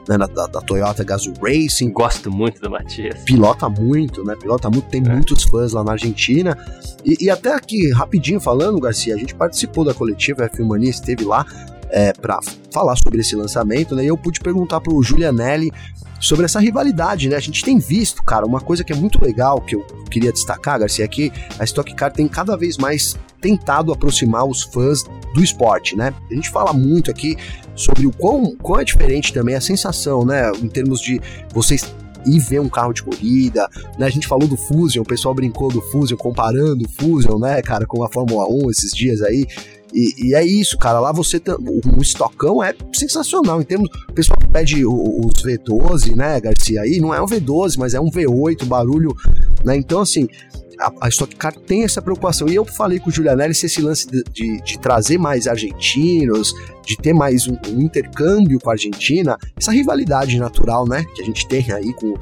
né, 0.09 0.17
da, 0.17 0.27
da, 0.27 0.61
Toyota 0.63 1.05
Gazoo 1.05 1.35
Racing. 1.43 1.93
Gosto 1.93 2.33
muito 2.33 2.63
do 2.63 2.71
Matias. 2.71 3.21
Pilota 3.25 3.69
muito, 3.69 4.25
né? 4.25 4.35
Pilota 4.35 4.71
muito, 4.71 4.89
tem 4.89 5.03
é. 5.05 5.09
muitos 5.09 5.45
fãs 5.45 5.73
lá 5.73 5.85
na 5.85 5.93
Argentina. 5.93 6.57
E, 7.05 7.27
e, 7.27 7.31
até 7.31 7.53
aqui, 7.53 7.93
rapidinho 7.93 8.41
falando, 8.41 8.81
Garcia, 8.81 9.15
a 9.15 9.19
gente 9.19 9.35
participou 9.35 9.85
da 9.85 9.93
coletiva, 9.93 10.45
a 10.45 10.49
F1 10.49 10.67
Mania 10.67 10.91
esteve 10.91 11.25
lá 11.25 11.45
é, 11.91 12.13
para 12.13 12.39
falar 12.73 12.97
sobre 12.97 13.21
esse 13.21 13.35
lançamento, 13.37 13.95
né? 13.95 14.05
E 14.05 14.09
eu 14.09 14.17
pude 14.17 14.41
perguntar 14.41 14.81
pro 14.81 15.03
Julianelli 15.03 15.71
sobre 16.21 16.45
essa 16.45 16.61
rivalidade, 16.61 17.29
né? 17.29 17.37
A 17.37 17.41
gente 17.41 17.65
tem 17.65 17.79
visto, 17.79 18.23
cara, 18.23 18.47
uma 18.47 18.61
coisa 18.61 18.85
que 18.85 18.93
é 18.93 18.97
muito 18.97 19.23
legal 19.25 19.61
que 19.61 19.75
eu 19.75 19.85
queria 20.11 20.33
destacar, 20.33 20.79
Garcia, 20.79 21.05
é 21.05 21.09
que 21.09 21.33
a 21.59 21.65
Stock 21.65 21.93
Car 21.95 22.13
tem 22.13 22.29
cada 22.29 22.57
vez 22.57 22.77
mais 22.77 23.17
tentado 23.41 23.93
aproximar 23.93 24.45
os 24.45 24.63
fãs 24.65 25.03
do 25.35 25.43
esporte, 25.43 25.97
né? 25.97 26.13
A 26.31 26.35
gente 26.35 26.51
fala 26.51 26.73
muito 26.73 27.11
aqui 27.11 27.37
sobre 27.75 28.07
o 28.07 28.13
quão, 28.13 28.55
quão 28.57 28.81
é 28.81 28.85
diferente 28.85 29.33
também 29.33 29.55
a 29.55 29.61
sensação, 29.61 30.25
né? 30.25 30.53
Em 30.63 30.69
termos 30.69 31.01
de 31.01 31.21
vocês 31.55 31.83
ir 32.27 32.39
ver 32.39 32.61
um 32.61 32.69
carro 32.69 32.93
de 32.93 33.03
corrida, 33.03 33.67
né? 33.99 34.07
A 34.07 34.11
gente 34.11 34.29
falou 34.29 34.47
do 34.47 34.57
Fusion, 34.57 35.03
o 35.03 35.07
pessoal 35.07 35.35
brincou 35.35 35.71
do 35.71 35.81
Fusion, 35.81 36.19
comparando 36.19 36.85
o 36.85 36.89
Fusion, 36.89 37.39
né, 37.39 37.63
cara, 37.63 37.87
com 37.87 38.05
a 38.05 38.11
Fórmula 38.11 38.47
1 38.47 38.71
esses 38.71 38.91
dias 38.93 39.23
aí. 39.23 39.47
E, 39.93 40.29
e, 40.29 40.35
é 40.35 40.45
isso, 40.45 40.79
cara. 40.79 41.01
Lá 41.01 41.13
você 41.13 41.39
tem. 41.41 41.55
O, 41.55 42.01
estocão 42.01 42.63
é 42.63 42.75
sensacional. 42.93 43.61
Em 43.61 43.65
termos. 43.65 43.89
O 44.09 44.13
pessoal 44.13 44.39
pede 44.53 44.85
os 44.85 45.43
V12, 45.43 46.15
né, 46.15 46.41
Garcia? 46.41 46.83
Aí 46.83 47.01
não 47.01 47.15
é 47.15 47.21
um 47.21 47.27
V12, 47.27 47.77
mas 47.79 47.95
é 47.95 48.01
um 48.01 48.11
V8, 48.11 48.65
barulho. 48.65 49.15
Né? 49.65 49.77
Então, 49.77 50.01
assim, 50.01 50.29
a, 50.81 50.93
a 51.03 51.09
Stock 51.09 51.35
Car 51.37 51.55
tem 51.55 51.85
essa 51.85 52.01
preocupação. 52.01 52.49
E 52.49 52.55
eu 52.55 52.65
falei 52.65 52.99
com 52.99 53.11
o 53.11 53.13
Julianelli 53.13 53.55
se 53.55 53.67
esse 53.67 53.81
lance 53.81 54.07
de, 54.09 54.25
de, 54.33 54.61
de, 54.63 54.79
trazer 54.79 55.19
mais 55.19 55.47
argentinos, 55.47 56.55
de 56.85 56.97
ter 56.97 57.13
mais 57.13 57.47
um, 57.47 57.57
um, 57.69 57.83
intercâmbio 57.83 58.59
com 58.59 58.71
a 58.71 58.73
Argentina, 58.73 59.37
essa 59.57 59.71
rivalidade 59.71 60.39
natural, 60.39 60.89
né, 60.89 61.05
que 61.15 61.23
a 61.23 61.25
gente 61.25 61.47
tem 61.47 61.71
aí 61.73 61.93
com. 61.95 62.15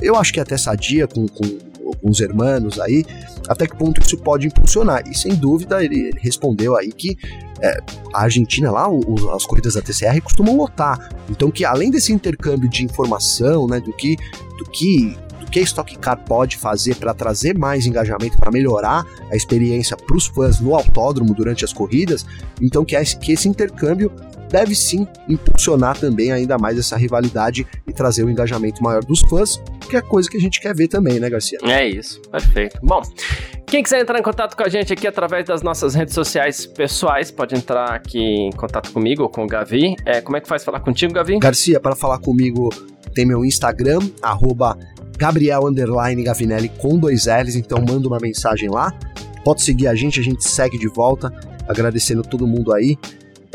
Eu 0.00 0.16
acho 0.16 0.32
que 0.32 0.38
é 0.38 0.42
até 0.42 0.56
sadia 0.56 1.06
com, 1.06 1.26
com 1.26 1.58
alguns 1.94 2.20
hermanos 2.20 2.78
aí, 2.80 3.04
até 3.48 3.66
que 3.66 3.76
ponto 3.76 4.00
isso 4.00 4.16
pode 4.18 4.46
impulsionar. 4.46 5.02
E 5.08 5.16
sem 5.16 5.34
dúvida 5.34 5.84
ele, 5.84 6.08
ele 6.08 6.18
respondeu 6.20 6.76
aí 6.76 6.92
que 6.92 7.16
é, 7.60 7.78
a 8.12 8.22
Argentina 8.22 8.70
lá, 8.70 8.88
o, 8.88 9.30
as 9.34 9.46
corridas 9.46 9.74
da 9.74 9.82
TCR 9.82 10.20
costumam 10.22 10.56
lotar. 10.56 11.10
Então 11.30 11.50
que 11.50 11.64
além 11.64 11.90
desse 11.90 12.12
intercâmbio 12.12 12.68
de 12.68 12.84
informação, 12.84 13.66
né, 13.66 13.80
do 13.80 13.92
que 13.92 14.16
do 14.58 14.64
que 14.70 15.16
do 15.40 15.50
que 15.50 15.58
a 15.58 15.62
Stock 15.62 15.96
Car 15.98 16.18
pode 16.24 16.56
fazer 16.56 16.96
para 16.96 17.14
trazer 17.14 17.56
mais 17.56 17.86
engajamento, 17.86 18.36
para 18.36 18.50
melhorar 18.50 19.06
a 19.30 19.36
experiência 19.36 19.96
para 19.96 20.16
os 20.16 20.26
fãs 20.26 20.60
no 20.60 20.74
autódromo 20.74 21.34
durante 21.34 21.64
as 21.64 21.72
corridas, 21.72 22.26
então 22.60 22.84
que, 22.84 23.02
que 23.16 23.32
esse 23.32 23.48
intercâmbio 23.48 24.10
deve 24.54 24.72
sim 24.72 25.04
impulsionar 25.28 25.98
também 25.98 26.30
ainda 26.30 26.56
mais 26.56 26.78
essa 26.78 26.96
rivalidade 26.96 27.66
e 27.88 27.92
trazer 27.92 28.22
o 28.22 28.26
um 28.28 28.30
engajamento 28.30 28.80
maior 28.84 29.04
dos 29.04 29.18
fãs, 29.22 29.60
que 29.90 29.96
é 29.96 30.00
coisa 30.00 30.30
que 30.30 30.36
a 30.36 30.40
gente 30.40 30.60
quer 30.60 30.72
ver 30.72 30.86
também, 30.86 31.18
né, 31.18 31.28
Garcia? 31.28 31.58
É 31.64 31.84
isso, 31.84 32.22
perfeito. 32.30 32.78
Bom, 32.80 33.02
quem 33.66 33.82
quiser 33.82 34.00
entrar 34.00 34.16
em 34.16 34.22
contato 34.22 34.56
com 34.56 34.62
a 34.62 34.68
gente 34.68 34.92
aqui 34.92 35.08
através 35.08 35.44
das 35.44 35.60
nossas 35.60 35.92
redes 35.96 36.14
sociais 36.14 36.66
pessoais, 36.66 37.32
pode 37.32 37.56
entrar 37.56 37.94
aqui 37.94 38.20
em 38.20 38.52
contato 38.52 38.92
comigo 38.92 39.24
ou 39.24 39.28
com 39.28 39.42
o 39.42 39.46
Gavi. 39.48 39.96
É, 40.06 40.20
como 40.20 40.36
é 40.36 40.40
que 40.40 40.46
faz 40.46 40.62
falar 40.62 40.78
contigo, 40.78 41.12
Gavi? 41.12 41.36
Garcia, 41.40 41.80
para 41.80 41.96
falar 41.96 42.20
comigo 42.20 42.68
tem 43.12 43.26
meu 43.26 43.44
Instagram, 43.44 43.98
arroba 44.22 44.78
Gabriel 45.18 45.62
Gavinelli 46.24 46.68
com 46.68 46.96
dois 46.96 47.26
L's, 47.26 47.56
então 47.56 47.78
manda 47.80 48.06
uma 48.06 48.20
mensagem 48.20 48.70
lá. 48.70 48.96
Pode 49.44 49.62
seguir 49.62 49.88
a 49.88 49.96
gente, 49.96 50.20
a 50.20 50.22
gente 50.22 50.48
segue 50.48 50.78
de 50.78 50.86
volta. 50.86 51.32
Agradecendo 51.66 52.22
todo 52.22 52.46
mundo 52.46 52.72
aí. 52.72 52.96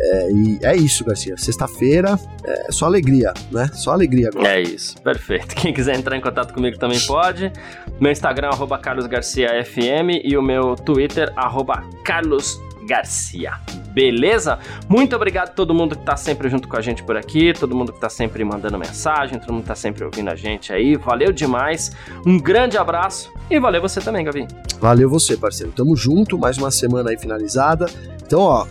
É, 0.01 0.31
e 0.31 0.59
é 0.61 0.75
isso, 0.75 1.03
Garcia. 1.03 1.35
Sexta-feira 1.37 2.17
é 2.43 2.71
só 2.71 2.85
alegria, 2.85 3.33
né? 3.51 3.69
Só 3.73 3.91
alegria 3.91 4.29
agora. 4.29 4.47
É 4.47 4.61
isso, 4.61 4.99
perfeito. 5.01 5.55
Quem 5.55 5.73
quiser 5.73 5.97
entrar 5.97 6.15
em 6.15 6.21
contato 6.21 6.53
comigo 6.53 6.77
também 6.77 6.99
pode. 7.01 7.51
Meu 7.99 8.11
Instagram, 8.11 8.49
arroba 8.49 8.77
carlosgarciafm 8.77 10.21
e 10.23 10.37
o 10.37 10.41
meu 10.41 10.75
Twitter, 10.75 11.31
arroba 11.35 11.83
carlosgarcia. 12.03 13.53
Beleza? 13.91 14.59
Muito 14.87 15.15
obrigado 15.15 15.49
a 15.49 15.51
todo 15.51 15.73
mundo 15.73 15.97
que 15.97 16.05
tá 16.05 16.15
sempre 16.15 16.47
junto 16.47 16.67
com 16.67 16.77
a 16.77 16.81
gente 16.81 17.03
por 17.03 17.17
aqui, 17.17 17.51
todo 17.53 17.75
mundo 17.75 17.91
que 17.91 17.99
tá 17.99 18.07
sempre 18.07 18.43
mandando 18.45 18.77
mensagem, 18.77 19.39
todo 19.39 19.51
mundo 19.51 19.63
que 19.63 19.67
tá 19.67 19.75
sempre 19.75 20.05
ouvindo 20.05 20.29
a 20.29 20.35
gente 20.35 20.71
aí. 20.71 20.95
Valeu 20.95 21.33
demais. 21.33 21.91
Um 22.25 22.39
grande 22.39 22.77
abraço 22.77 23.33
e 23.49 23.59
valeu 23.59 23.81
você 23.81 23.99
também, 23.99 24.23
Gavi. 24.23 24.47
Valeu 24.79 25.09
você, 25.09 25.35
parceiro. 25.35 25.73
Tamo 25.75 25.95
junto, 25.95 26.37
mais 26.37 26.57
uma 26.57 26.71
semana 26.71 27.09
aí 27.09 27.17
finalizada. 27.17 27.87
Então, 28.23 28.41
ó, 28.41 28.67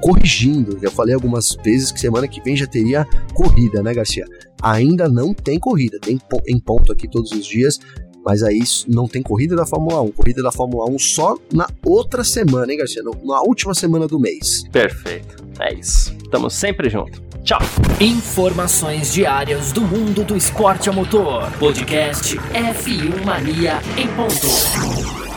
corrigindo. 0.00 0.78
Já 0.80 0.90
falei 0.90 1.14
algumas 1.14 1.56
vezes 1.64 1.92
que 1.92 2.00
semana 2.00 2.26
que 2.26 2.40
vem 2.42 2.56
já 2.56 2.66
teria 2.66 3.06
corrida, 3.34 3.82
né, 3.82 3.94
Garcia? 3.94 4.24
Ainda 4.62 5.08
não 5.08 5.32
tem 5.32 5.58
corrida, 5.58 5.98
tem 6.00 6.20
em 6.46 6.58
ponto 6.58 6.92
aqui 6.92 7.08
todos 7.08 7.32
os 7.32 7.46
dias, 7.46 7.78
mas 8.24 8.42
aí 8.42 8.60
não 8.86 9.08
tem 9.08 9.22
corrida 9.22 9.56
da 9.56 9.64
Fórmula 9.64 10.02
1. 10.02 10.12
Corrida 10.12 10.42
da 10.42 10.52
Fórmula 10.52 10.90
1 10.90 10.98
só 10.98 11.36
na 11.52 11.66
outra 11.84 12.22
semana, 12.22 12.70
hein, 12.70 12.78
Garcia? 12.78 13.02
Na 13.02 13.40
última 13.42 13.74
semana 13.74 14.06
do 14.06 14.18
mês. 14.18 14.64
Perfeito. 14.70 15.44
É 15.58 15.74
isso. 15.74 16.14
Estamos 16.22 16.54
sempre 16.54 16.88
juntos. 16.90 17.20
Tchau. 17.42 17.60
Informações 18.00 19.12
diárias 19.12 19.72
do 19.72 19.80
mundo 19.80 20.24
do 20.24 20.36
esporte 20.36 20.90
a 20.90 20.92
motor. 20.92 21.50
Podcast 21.58 22.36
F1 22.36 23.24
Mania 23.24 23.80
em 23.96 24.06
ponto. 24.08 25.29